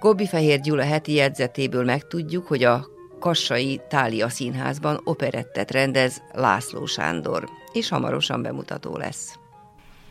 Gobbi 0.00 0.26
Fehér 0.26 0.60
Gyula 0.60 0.84
heti 0.84 1.12
jegyzetéből 1.12 1.84
megtudjuk, 1.84 2.46
hogy 2.46 2.64
a 2.64 2.86
Kassai 3.18 3.80
Tália 3.88 4.28
Színházban 4.28 5.00
operettet 5.04 5.70
rendez 5.70 6.22
László 6.32 6.86
Sándor, 6.86 7.48
és 7.72 7.88
hamarosan 7.88 8.42
bemutató 8.42 8.96
lesz. 8.96 9.38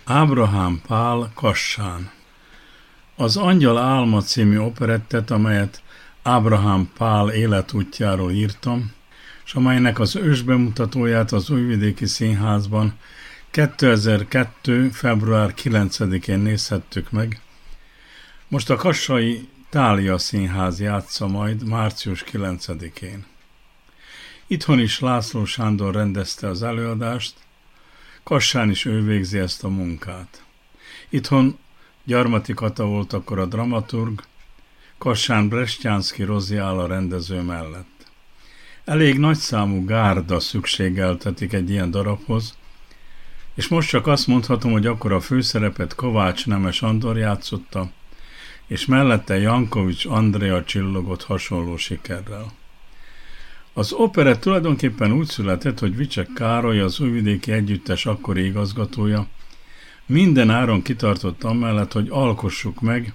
Ábrahám 0.05 0.81
Pál 0.87 1.31
Kassán 1.35 2.11
Az 3.15 3.37
Angyal 3.37 3.77
Álma 3.77 4.21
című 4.21 4.57
operettet, 4.57 5.31
amelyet 5.31 5.81
Ábrahám 6.23 6.91
Pál 6.97 7.29
életútjáról 7.29 8.31
írtam, 8.31 8.91
és 9.45 9.53
amelynek 9.53 9.99
az 9.99 10.15
ősbemutatóját 10.15 11.31
az 11.31 11.49
Újvidéki 11.49 12.05
Színházban 12.05 12.93
2002. 13.51 14.89
február 14.91 15.53
9-én 15.55 16.39
nézhettük 16.39 17.11
meg. 17.11 17.41
Most 18.47 18.69
a 18.69 18.75
Kassai 18.75 19.47
Tália 19.69 20.17
Színház 20.17 20.79
játsza 20.79 21.27
majd 21.27 21.67
március 21.67 22.23
9-én. 22.31 23.25
Itthon 24.47 24.79
is 24.79 24.99
László 24.99 25.45
Sándor 25.45 25.93
rendezte 25.93 26.47
az 26.47 26.63
előadást, 26.63 27.33
Kassán 28.23 28.69
is 28.69 28.85
ő 28.85 29.03
végzi 29.03 29.37
ezt 29.37 29.63
a 29.63 29.67
munkát. 29.69 30.43
Itthon 31.09 31.57
Gyarmati 32.03 32.53
Kata 32.53 32.85
volt 32.85 33.13
akkor 33.13 33.39
a 33.39 33.45
dramaturg, 33.45 34.23
Kassán 34.97 35.47
Brestjánszki 35.47 36.23
Rozi 36.23 36.55
áll 36.55 36.79
a 36.79 36.87
rendező 36.87 37.41
mellett. 37.41 38.11
Elég 38.85 39.17
nagyszámú 39.17 39.85
gárda 39.85 40.39
szükségeltetik 40.39 41.53
egy 41.53 41.69
ilyen 41.69 41.91
darabhoz, 41.91 42.57
és 43.59 43.67
most 43.67 43.89
csak 43.89 44.07
azt 44.07 44.27
mondhatom, 44.27 44.71
hogy 44.71 44.85
akkor 44.85 45.11
a 45.11 45.19
főszerepet 45.19 45.95
Kovács 45.95 46.45
Nemes 46.47 46.81
Andor 46.81 47.17
játszotta, 47.17 47.91
és 48.67 48.85
mellette 48.85 49.37
Jankovics 49.39 50.05
Andrea 50.05 50.63
csillogott 50.63 51.23
hasonló 51.23 51.77
sikerrel. 51.77 52.51
Az 53.73 53.91
operet 53.91 54.39
tulajdonképpen 54.39 55.11
úgy 55.11 55.27
született, 55.27 55.79
hogy 55.79 55.95
Vicsek 55.95 56.29
Károly, 56.33 56.79
az 56.79 56.99
újvidéki 56.99 57.51
együttes 57.51 58.05
akkori 58.05 58.45
igazgatója, 58.45 59.27
minden 60.05 60.49
áron 60.49 60.81
kitartott 60.81 61.43
amellett, 61.43 61.91
hogy 61.91 62.07
alkossuk 62.09 62.81
meg, 62.81 63.13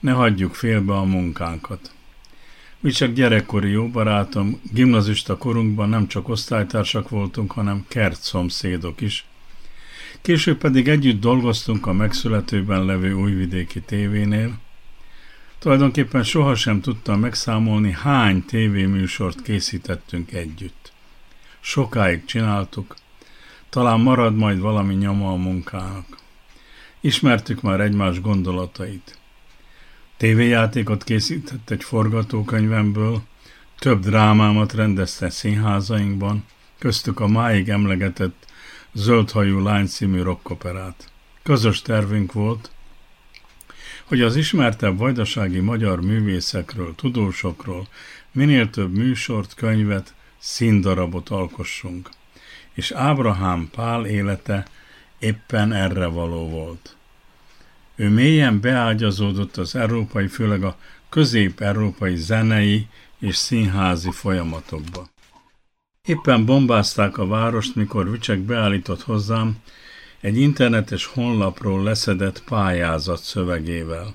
ne 0.00 0.12
hagyjuk 0.12 0.54
félbe 0.54 0.92
a 0.96 1.04
munkánkat. 1.04 1.92
Vicsek 2.80 3.12
gyerekkori 3.12 3.70
jó 3.70 3.88
barátom, 3.88 4.60
gimnazista 4.72 5.36
korunkban 5.36 5.88
nem 5.88 6.06
csak 6.06 6.28
osztálytársak 6.28 7.08
voltunk, 7.08 7.52
hanem 7.52 7.84
kertszomszédok 7.88 9.00
is, 9.00 9.26
Később 10.22 10.58
pedig 10.58 10.88
együtt 10.88 11.20
dolgoztunk 11.20 11.86
a 11.86 11.92
megszületőben 11.92 12.84
levő 12.84 13.12
újvidéki 13.12 13.80
tévénél. 13.80 14.58
Tulajdonképpen 15.58 16.22
sohasem 16.22 16.80
tudtam 16.80 17.20
megszámolni, 17.20 17.92
hány 17.92 18.44
tévéműsort 18.44 19.42
készítettünk 19.42 20.32
együtt. 20.32 20.92
Sokáig 21.60 22.24
csináltuk, 22.24 22.94
talán 23.68 24.00
marad 24.00 24.36
majd 24.36 24.58
valami 24.60 24.94
nyoma 24.94 25.32
a 25.32 25.36
munkának. 25.36 26.18
Ismertük 27.00 27.62
már 27.62 27.80
egymás 27.80 28.20
gondolatait. 28.20 29.18
Tévéjátékot 30.16 31.04
készített 31.04 31.70
egy 31.70 31.84
forgatókönyvemből, 31.84 33.22
több 33.78 34.00
drámámat 34.00 34.72
rendezte 34.72 35.30
színházainkban, 35.30 36.44
köztük 36.78 37.20
a 37.20 37.26
máig 37.26 37.68
emlegetett 37.68 38.46
Zöldhajú 38.92 39.62
lány 39.62 39.86
című 39.86 40.22
rockoperát. 40.22 41.10
Közös 41.42 41.82
tervünk 41.82 42.32
volt, 42.32 42.70
hogy 44.04 44.20
az 44.20 44.36
ismertebb 44.36 44.98
vajdasági 44.98 45.58
magyar 45.58 46.00
művészekről, 46.00 46.94
tudósokról 46.94 47.88
minél 48.32 48.70
több 48.70 48.96
műsort, 48.96 49.54
könyvet, 49.54 50.14
színdarabot 50.38 51.28
alkossunk. 51.28 52.08
És 52.72 52.90
Ábrahám 52.90 53.68
Pál 53.72 54.06
élete 54.06 54.66
éppen 55.18 55.72
erre 55.72 56.06
való 56.06 56.48
volt. 56.48 56.96
Ő 57.96 58.08
mélyen 58.08 58.60
beágyazódott 58.60 59.56
az 59.56 59.74
európai, 59.76 60.26
főleg 60.26 60.62
a 60.62 60.76
közép-európai 61.08 62.16
zenei 62.16 62.86
és 63.18 63.36
színházi 63.36 64.10
folyamatokba. 64.10 65.08
Éppen 66.08 66.44
bombázták 66.44 67.18
a 67.18 67.26
várost, 67.26 67.74
mikor 67.74 68.10
Vicsek 68.10 68.38
beállított 68.38 69.02
hozzám 69.02 69.56
egy 70.20 70.40
internetes 70.40 71.04
honlapról 71.04 71.82
leszedett 71.82 72.42
pályázat 72.44 73.22
szövegével. 73.22 74.14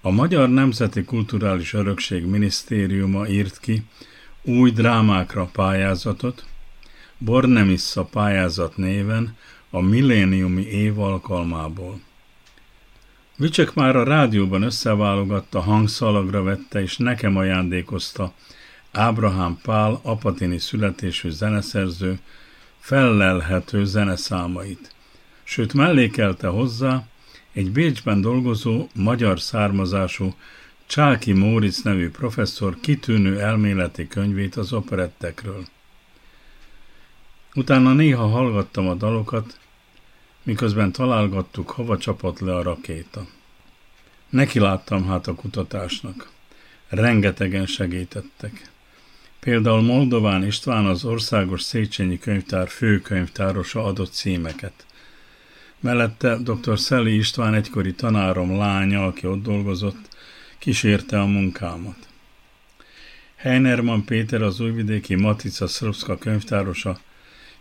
A 0.00 0.10
Magyar 0.10 0.48
Nemzeti 0.48 1.04
Kulturális 1.04 1.72
Örökség 1.72 2.24
Minisztériuma 2.24 3.28
írt 3.28 3.60
ki 3.60 3.82
új 4.42 4.70
drámákra 4.70 5.48
pályázatot, 5.52 6.44
Bornemissa 7.18 8.04
pályázat 8.04 8.76
néven 8.76 9.36
a 9.70 9.80
milléniumi 9.80 10.62
év 10.62 11.00
alkalmából. 11.00 12.00
Vicsek 13.36 13.74
már 13.74 13.96
a 13.96 14.04
rádióban 14.04 14.62
összeválogatta, 14.62 15.60
hangszalagra 15.60 16.42
vette 16.42 16.82
és 16.82 16.96
nekem 16.96 17.36
ajándékozta 17.36 18.32
Ábrahám 18.96 19.58
Pál 19.62 20.00
apatini 20.02 20.58
születésű 20.58 21.30
zeneszerző 21.30 22.18
fellelhető 22.78 23.84
zeneszámait, 23.84 24.94
sőt 25.42 25.72
mellékelte 25.72 26.48
hozzá 26.48 27.06
egy 27.52 27.72
Bécsben 27.72 28.20
dolgozó, 28.20 28.88
magyar 28.94 29.40
származású 29.40 30.34
Csáki 30.86 31.32
Móricz 31.32 31.82
nevű 31.82 32.10
professzor 32.10 32.76
kitűnő 32.80 33.40
elméleti 33.40 34.08
könyvét 34.08 34.56
az 34.56 34.72
operettekről. 34.72 35.64
Utána 37.54 37.92
néha 37.92 38.26
hallgattam 38.26 38.88
a 38.88 38.94
dalokat, 38.94 39.58
miközben 40.42 40.92
találgattuk, 40.92 41.70
hova 41.70 41.98
csapott 41.98 42.38
le 42.38 42.54
a 42.54 42.62
rakéta. 42.62 43.26
Neki 44.28 44.58
láttam 44.58 45.06
hát 45.06 45.26
a 45.26 45.34
kutatásnak. 45.34 46.30
Rengetegen 46.88 47.66
segítettek. 47.66 48.74
Például 49.46 49.82
Moldován 49.82 50.44
István 50.44 50.86
az 50.86 51.04
Országos 51.04 51.62
Széchenyi 51.62 52.18
Könyvtár 52.18 52.68
főkönyvtárosa 52.68 53.84
adott 53.84 54.12
címeket. 54.12 54.86
Mellette 55.80 56.36
dr. 56.36 56.78
Szeli 56.78 57.16
István 57.16 57.54
egykori 57.54 57.94
tanárom 57.94 58.56
lánya, 58.56 59.06
aki 59.06 59.26
ott 59.26 59.42
dolgozott, 59.42 60.16
kísérte 60.58 61.20
a 61.20 61.26
munkámat. 61.26 61.96
Heinerman 63.36 64.04
Péter 64.04 64.42
az 64.42 64.60
újvidéki 64.60 65.14
Matica 65.14 65.66
Szrpszka 65.66 66.18
könyvtárosa 66.18 66.98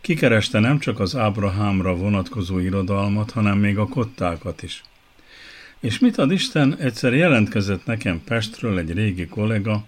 kikereste 0.01 0.59
nem 0.59 0.79
csak 0.79 0.99
az 0.99 1.15
Ábrahámra 1.15 1.95
vonatkozó 1.95 2.59
irodalmat, 2.59 3.31
hanem 3.31 3.57
még 3.57 3.77
a 3.77 3.87
kottákat 3.87 4.63
is. 4.63 4.83
És 5.79 5.99
mit 5.99 6.17
ad 6.17 6.31
Isten, 6.31 6.77
egyszer 6.77 7.13
jelentkezett 7.13 7.85
nekem 7.85 8.23
Pestről 8.23 8.77
egy 8.77 8.93
régi 8.93 9.27
kollega, 9.27 9.85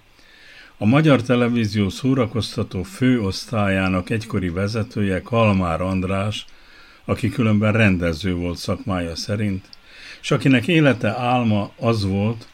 A 0.79 0.85
Magyar 0.85 1.21
Televízió 1.21 1.89
szórakoztató 1.89 2.83
főosztályának 2.83 4.09
egykori 4.09 4.49
vezetője 4.49 5.21
Kalmár 5.21 5.81
András, 5.81 6.45
aki 7.05 7.29
különben 7.29 7.71
rendező 7.71 8.33
volt 8.33 8.57
szakmája 8.57 9.15
szerint, 9.15 9.65
és 10.21 10.31
akinek 10.31 10.67
élete 10.67 11.19
álma 11.19 11.71
az 11.79 12.05
volt, 12.05 12.47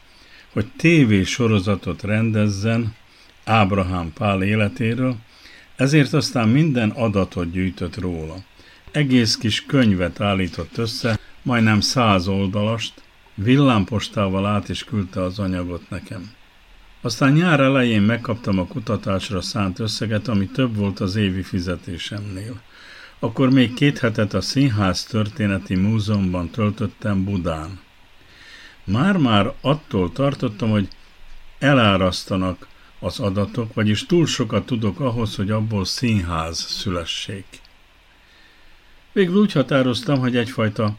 hogy 0.54 0.66
TV 0.78 1.22
sorozatot 1.26 2.04
rendezzen 2.04 2.96
Ábrahám 3.44 4.14
Pál 4.14 4.44
életéről, 4.44 5.16
ezért 5.76 6.14
aztán 6.14 6.50
minden 6.50 6.90
adatot 6.90 7.52
gyűjtött 7.52 7.98
róla. 7.98 8.36
Egész 8.92 9.38
kis 9.38 9.66
könyvet 9.66 10.22
állított 10.22 10.78
össze, 10.78 11.20
majdnem 11.42 11.80
száz 11.80 12.28
oldalast, 12.28 12.94
villámpostával 13.36 14.46
át 14.46 14.70
is 14.70 14.84
küldte 14.84 15.22
az 15.22 15.40
anyagot 15.40 15.90
nekem. 15.90 16.32
Aztán 17.06 17.32
nyár 17.32 17.60
elején 17.60 18.02
megkaptam 18.02 18.60
a 18.60 18.68
kutatásra 18.68 19.42
szánt 19.42 19.80
összeget, 19.80 20.28
ami 20.28 20.48
több 20.48 20.76
volt 20.76 21.00
az 21.00 21.16
évi 21.16 21.42
fizetésemnél. 21.42 22.62
Akkor 23.20 23.50
még 23.50 23.74
két 23.74 24.00
hetet 24.00 24.34
a 24.34 24.42
Színház 24.42 25.04
Történeti 25.04 25.76
Múzeumban 25.76 26.50
töltöttem 26.50 27.24
Budán. 27.24 27.80
Már-már 28.84 29.54
attól 29.62 30.12
tartottam, 30.12 30.70
hogy 30.70 30.88
elárasztanak 31.60 32.68
az 33.00 33.20
adatok, 33.20 33.74
vagyis 33.74 34.06
túl 34.06 34.26
sokat 34.26 34.66
tudok 34.66 35.00
ahhoz, 35.00 35.36
hogy 35.36 35.52
abból 35.52 35.86
színház 35.86 36.58
szülessék. 36.58 37.46
Végül 39.12 39.36
úgy 39.36 39.52
határoztam, 39.52 40.20
hogy 40.20 40.38
egyfajta 40.38 40.96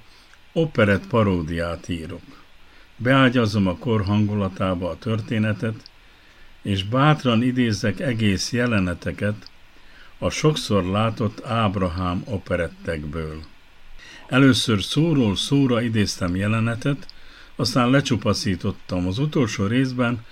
operett 0.52 1.06
paródiát 1.06 1.88
írok. 1.88 2.42
Beágyazom 2.96 3.66
a 3.66 3.76
kor 3.76 4.04
hangulatába 4.04 4.90
a 4.90 4.98
történetet, 4.98 5.92
és 6.64 6.84
bátran 6.84 7.42
idézek 7.42 8.00
egész 8.00 8.52
jeleneteket 8.52 9.50
a 10.18 10.30
sokszor 10.30 10.84
látott 10.84 11.44
Ábrahám 11.44 12.22
operettekből. 12.24 13.42
Először 14.26 14.82
szóról 14.82 15.36
szóra 15.36 15.82
idéztem 15.82 16.36
jelenetet, 16.36 17.06
aztán 17.56 17.90
lecsupaszítottam 17.90 19.06
az 19.06 19.18
utolsó 19.18 19.66
részben, 19.66 20.24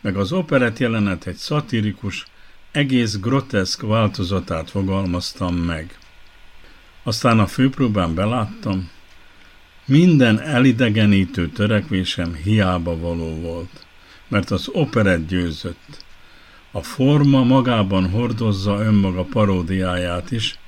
meg 0.00 0.16
az 0.16 0.32
operett 0.32 0.78
jelenet 0.78 1.26
egy 1.26 1.36
szatirikus, 1.36 2.26
egész 2.70 3.18
groteszk 3.18 3.80
változatát 3.80 4.70
fogalmaztam 4.70 5.56
meg. 5.56 5.98
Aztán 7.02 7.38
a 7.38 7.46
főpróbán 7.46 8.14
beláttam, 8.14 8.90
minden 9.84 10.40
elidegenítő 10.40 11.48
törekvésem 11.48 12.34
hiába 12.34 12.98
való 12.98 13.40
volt, 13.40 13.86
mert 14.30 14.50
az 14.50 14.68
operett 14.72 15.26
győzött. 15.26 16.04
A 16.70 16.82
forma 16.82 17.42
magában 17.44 18.10
hordozza 18.10 18.80
önmaga 18.80 19.22
paródiáját 19.22 20.30
is, 20.30 20.58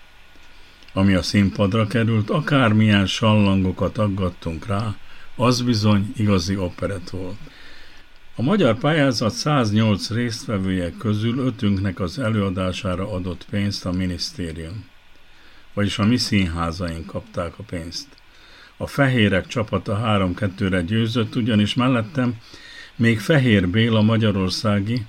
ami 0.92 1.14
a 1.14 1.22
színpadra 1.22 1.86
került, 1.86 2.30
akármilyen 2.30 3.06
sallangokat 3.06 3.98
aggattunk 3.98 4.66
rá, 4.66 4.96
az 5.36 5.62
bizony 5.62 6.12
igazi 6.16 6.56
operett 6.56 7.10
volt. 7.10 7.36
A 8.36 8.42
magyar 8.42 8.78
pályázat 8.78 9.32
108 9.32 10.10
résztvevője 10.10 10.92
közül 10.98 11.38
ötünknek 11.38 12.00
az 12.00 12.18
előadására 12.18 13.12
adott 13.12 13.46
pénzt 13.50 13.86
a 13.86 13.92
minisztérium. 13.92 14.84
Vagyis 15.74 15.98
a 15.98 16.04
mi 16.04 16.16
színházaink 16.16 17.06
kapták 17.06 17.58
a 17.58 17.62
pénzt. 17.62 18.06
A 18.76 18.86
fehérek 18.86 19.46
csapata 19.46 20.00
3-2-re 20.04 20.82
győzött, 20.82 21.36
ugyanis 21.36 21.74
mellettem 21.74 22.34
még 23.02 23.20
Fehér 23.20 23.68
Béla 23.68 24.02
magyarországi 24.02 25.04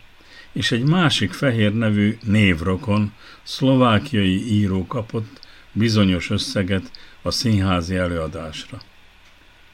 és 0.51 0.71
egy 0.71 0.83
másik 0.83 1.33
Fehér 1.33 1.73
nevű 1.73 2.17
névrokon, 2.23 3.13
szlovákiai 3.43 4.51
író 4.53 4.87
kapott 4.87 5.47
bizonyos 5.71 6.29
összeget 6.29 6.91
a 7.21 7.31
színházi 7.31 7.95
előadásra. 7.95 8.81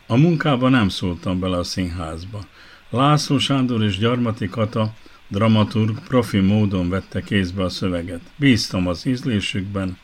A 0.07 0.15
munkába 0.15 0.69
nem 0.69 0.89
szóltam 0.89 1.39
bele 1.39 1.57
a 1.57 1.63
színházba. 1.63 2.45
László 2.89 3.37
Sándor 3.37 3.83
és 3.83 3.97
Gyarmati 3.97 4.47
Kata, 4.47 4.93
dramaturg, 5.27 5.99
profi 6.07 6.39
módon 6.39 6.89
vette 6.89 7.21
kézbe 7.21 7.63
a 7.63 7.69
szöveget. 7.69 8.21
Bíztam 8.35 8.87
az 8.87 9.05
ízlésükben, 9.05 9.97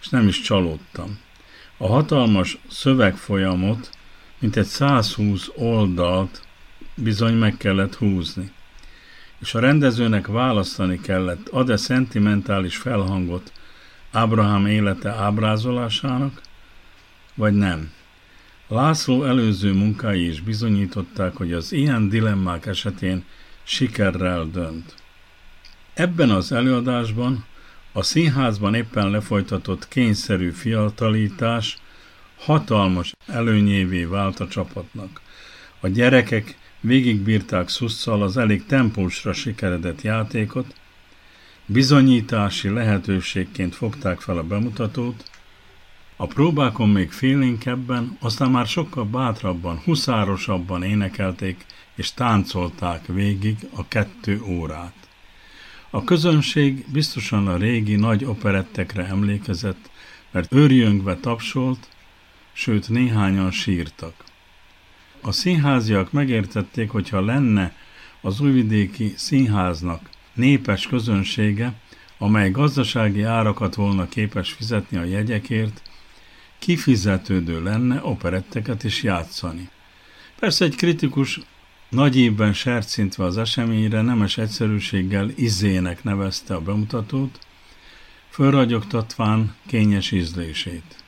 és 0.00 0.08
nem 0.08 0.28
is 0.28 0.40
csalódtam. 0.40 1.18
A 1.76 1.86
hatalmas 1.86 2.58
szövegfolyamot, 2.68 3.90
mint 4.38 4.56
egy 4.56 4.66
120 4.66 5.48
oldalt 5.56 6.48
bizony 6.94 7.34
meg 7.34 7.56
kellett 7.56 7.94
húzni. 7.94 8.52
És 9.38 9.54
a 9.54 9.60
rendezőnek 9.60 10.26
választani 10.26 11.00
kellett, 11.00 11.48
ad-e 11.48 11.76
szentimentális 11.76 12.76
felhangot 12.76 13.52
Ábrahám 14.10 14.66
élete 14.66 15.10
ábrázolásának, 15.10 16.40
vagy 17.34 17.52
nem. 17.52 17.92
László 18.68 19.24
előző 19.24 19.72
munkái 19.72 20.28
is 20.28 20.40
bizonyították, 20.40 21.36
hogy 21.36 21.52
az 21.52 21.72
ilyen 21.72 22.08
dilemmák 22.08 22.66
esetén 22.66 23.24
sikerrel 23.62 24.48
dönt. 24.52 24.94
Ebben 25.94 26.30
az 26.30 26.52
előadásban 26.52 27.44
a 27.92 28.02
színházban 28.02 28.74
éppen 28.74 29.10
lefolytatott 29.10 29.88
kényszerű 29.88 30.50
fiatalítás 30.50 31.78
hatalmas 32.38 33.12
előnyévé 33.26 34.04
vált 34.04 34.40
a 34.40 34.48
csapatnak. 34.48 35.20
A 35.80 35.88
gyerekek 35.88 36.58
végigbírták 36.80 37.68
szusszal 37.68 38.22
az 38.22 38.36
elég 38.36 38.66
tempósra 38.66 39.32
sikeredett 39.32 40.02
játékot, 40.02 40.74
bizonyítási 41.66 42.68
lehetőségként 42.68 43.74
fogták 43.74 44.20
fel 44.20 44.38
a 44.38 44.42
bemutatót, 44.42 45.30
a 46.16 46.26
próbákon 46.26 46.88
még 46.88 47.10
félénkebben, 47.10 48.16
aztán 48.20 48.50
már 48.50 48.66
sokkal 48.66 49.04
bátrabban, 49.04 49.80
huszárosabban 49.84 50.82
énekelték 50.82 51.64
és 51.94 52.12
táncolták 52.12 53.06
végig 53.06 53.56
a 53.74 53.88
kettő 53.88 54.42
órát. 54.42 54.94
A 55.90 56.04
közönség 56.04 56.84
biztosan 56.92 57.48
a 57.48 57.56
régi 57.56 57.96
nagy 57.96 58.24
operettekre 58.24 59.06
emlékezett, 59.06 59.90
mert 60.30 60.52
őrjöngve 60.52 61.16
tapsolt, 61.16 61.88
sőt 62.52 62.88
néhányan 62.88 63.50
sírtak. 63.50 64.14
A 65.22 65.32
színháziak 65.32 66.12
megértették, 66.12 66.90
hogyha 66.90 67.20
lenne 67.20 67.74
az 68.20 68.40
újvidéki 68.40 69.12
színháznak 69.16 70.10
népes 70.34 70.86
közönsége, 70.86 71.72
amely 72.18 72.50
gazdasági 72.50 73.22
árakat 73.22 73.74
volna 73.74 74.08
képes 74.08 74.52
fizetni 74.52 74.96
a 74.96 75.04
jegyekért, 75.04 75.82
kifizetődő 76.58 77.62
lenne 77.62 78.00
operetteket 78.04 78.84
is 78.84 79.02
játszani. 79.02 79.68
Persze 80.38 80.64
egy 80.64 80.74
kritikus 80.74 81.40
nagy 81.88 82.16
évben 82.16 82.52
sercintve 82.52 83.24
az 83.24 83.38
eseményre 83.38 84.00
nemes 84.00 84.38
egyszerűséggel 84.38 85.30
izének 85.36 86.04
nevezte 86.04 86.54
a 86.54 86.60
bemutatót, 86.60 87.38
fölragyogtatván 88.28 89.54
kényes 89.66 90.10
ízlését. 90.10 91.04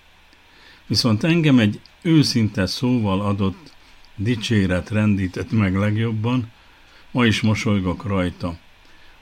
Viszont 0.87 1.25
engem 1.25 1.59
egy 1.59 1.81
őszinte 2.03 2.67
szóval 2.67 3.21
adott 3.21 3.72
dicséret 4.17 4.91
rendített 4.91 5.51
meg 5.51 5.77
legjobban, 5.77 6.51
ma 7.11 7.27
is 7.27 7.41
mosolygok 7.41 8.05
rajta. 8.05 8.59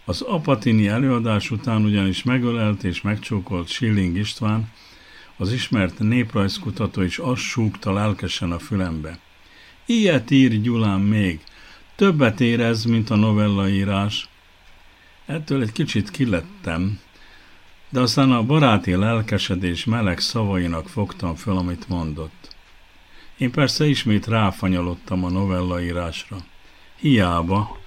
Az 0.05 0.21
apatini 0.21 0.89
előadás 0.89 1.51
után 1.51 1.85
ugyanis 1.85 2.23
megölelt 2.23 2.85
és 2.85 3.01
megcsókolt 3.01 3.69
Schilling 3.69 4.17
István, 4.17 4.73
az 5.37 5.53
ismert 5.53 5.99
néprajzkutató 5.99 7.03
is 7.03 7.19
azt 7.19 7.43
súgta 7.43 7.93
lelkesen 7.93 8.53
a 8.53 8.59
fülembe. 8.59 9.19
Ilyet 9.87 10.31
ír 10.31 10.61
Gyulán 10.61 11.01
még, 11.01 11.41
többet 11.97 12.41
érez, 12.41 12.85
mint 12.85 13.11
a 13.11 13.17
novellaírás. 13.17 14.29
Ettől 15.27 15.63
egy 15.63 15.73
kicsit 15.73 16.11
kilettem, 16.11 17.01
de 17.89 18.01
aztán 18.01 18.33
a 18.33 18.43
baráti 18.43 18.95
lelkesedés 18.95 19.85
meleg 19.85 20.19
szavainak 20.19 20.89
fogtam 20.89 21.35
föl, 21.35 21.57
amit 21.57 21.89
mondott. 21.89 22.50
Én 23.41 23.51
persze 23.51 23.87
ismét 23.87 24.27
ráfanyalottam 24.27 25.25
a 25.25 25.31
novellaírásra. 25.31 26.37
Hiába, 26.97 27.79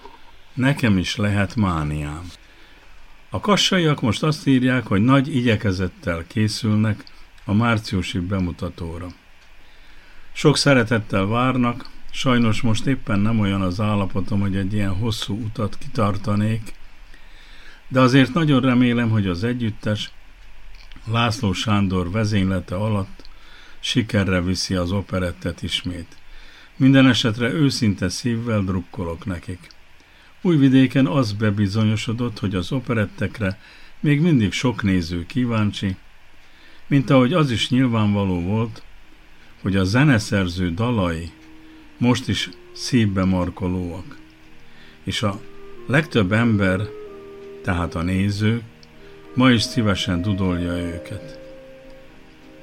nekem 0.54 0.98
is 0.98 1.16
lehet 1.16 1.56
mániám. 1.56 2.30
A 3.30 3.40
kassaiak 3.40 4.02
most 4.02 4.24
azt 4.24 4.48
írják, 4.48 4.88
hogy 4.88 5.02
nagy 5.02 5.36
igyekezettel 5.36 6.24
készülnek 6.28 7.04
a 7.46 7.54
márciusi 7.54 8.20
bemutatóra. 8.20 9.08
Sok 10.32 10.58
szeretettel 10.58 11.26
várnak, 11.26 11.90
sajnos 12.12 12.62
most 12.62 12.86
éppen 12.86 13.20
nem 13.20 13.40
olyan 13.40 13.62
az 13.62 13.80
állapotom, 13.80 14.40
hogy 14.40 14.56
egy 14.56 14.74
ilyen 14.74 14.96
hosszú 14.96 15.44
utat 15.44 15.78
kitartanék, 15.78 16.74
de 17.88 18.00
azért 18.00 18.34
nagyon 18.34 18.62
remélem, 18.62 19.10
hogy 19.10 19.28
az 19.28 19.44
együttes 19.44 20.12
László 21.06 21.52
Sándor 21.54 22.12
vezénylete 22.12 22.76
alatt 22.76 23.32
sikerre 23.84 24.42
viszi 24.42 24.76
az 24.76 24.92
operettet 24.92 25.64
ismét. 25.64 26.16
Minden 26.76 27.08
esetre 27.08 27.52
őszinte 27.52 28.10
szívvel 28.10 28.62
drukkolok 28.62 29.26
nekik. 29.26 29.68
Újvidéken 30.42 31.08
az 31.08 31.32
bebizonyosodott, 31.32 32.40
hogy 32.40 32.56
az 32.56 32.72
operettekre 32.72 33.60
még 34.00 34.22
mindig 34.22 34.52
sok 34.52 34.84
néző 34.84 35.26
kíváncsi, 35.26 35.96
mint 36.88 37.10
ahogy 37.10 37.34
az 37.34 37.52
is 37.52 37.70
nyilvánvaló 37.70 38.42
volt, 38.42 38.84
hogy 39.62 39.76
a 39.76 39.84
zeneszerző 39.84 40.74
dalai 40.74 41.32
most 41.98 42.28
is 42.28 42.50
szívbe 42.74 43.24
markolóak, 43.24 44.18
és 45.04 45.24
a 45.24 45.42
legtöbb 45.88 46.32
ember, 46.32 46.82
tehát 47.64 47.96
a 47.96 48.02
néző, 48.02 48.62
ma 49.34 49.52
is 49.52 49.62
szívesen 49.62 50.22
dudolja 50.22 50.78
őket. 50.78 51.43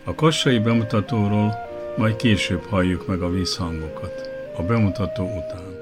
A 0.04 0.14
kassai 0.14 0.58
bemutatóról 0.58 1.54
majd 1.96 2.16
később 2.16 2.62
halljuk 2.62 3.06
meg 3.06 3.22
a 3.22 3.30
vízhangokat, 3.30 4.30
a 4.56 4.62
bemutató 4.62 5.24
után. 5.24 5.79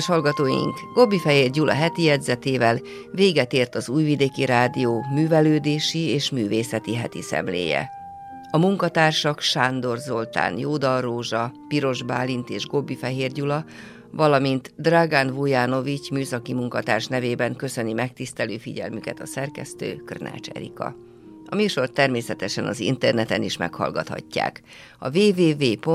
Kedves 0.00 0.16
hallgatóink, 0.16 0.80
Gobbi 0.94 1.18
Fehér 1.18 1.50
Gyula 1.50 1.72
heti 1.72 2.02
jegyzetével 2.02 2.80
véget 3.12 3.52
ért 3.52 3.74
az 3.74 3.88
Újvidéki 3.88 4.44
Rádió 4.44 5.04
művelődési 5.14 5.98
és 5.98 6.30
művészeti 6.30 6.94
heti 6.94 7.22
szemléje. 7.22 7.90
A 8.50 8.58
munkatársak 8.58 9.40
Sándor 9.40 9.98
Zoltán, 9.98 10.58
Jódal 10.58 11.00
Rózsa, 11.00 11.52
Piros 11.68 12.02
Bálint 12.02 12.50
és 12.50 12.66
Gobbi 12.66 12.96
Fehér 12.96 13.32
Gyula, 13.32 13.64
valamint 14.10 14.72
Dragán 14.76 15.34
Vujanovics 15.34 16.10
műszaki 16.10 16.54
munkatárs 16.54 17.06
nevében 17.06 17.56
köszöni 17.56 17.92
megtisztelő 17.92 18.58
figyelmüket 18.58 19.20
a 19.20 19.26
szerkesztő 19.26 19.94
Krnács 20.06 20.48
Erika. 20.48 21.09
A 21.50 21.54
műsor 21.54 21.90
természetesen 21.90 22.66
az 22.66 22.80
interneten 22.80 23.42
is 23.42 23.56
meghallgathatják. 23.56 24.62
A 24.98 25.18
www.rtv.rs 25.18 25.92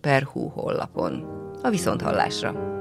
per 0.00 0.22
honlapon. 0.22 1.24
A 1.62 1.70
viszonthallásra! 1.70 2.75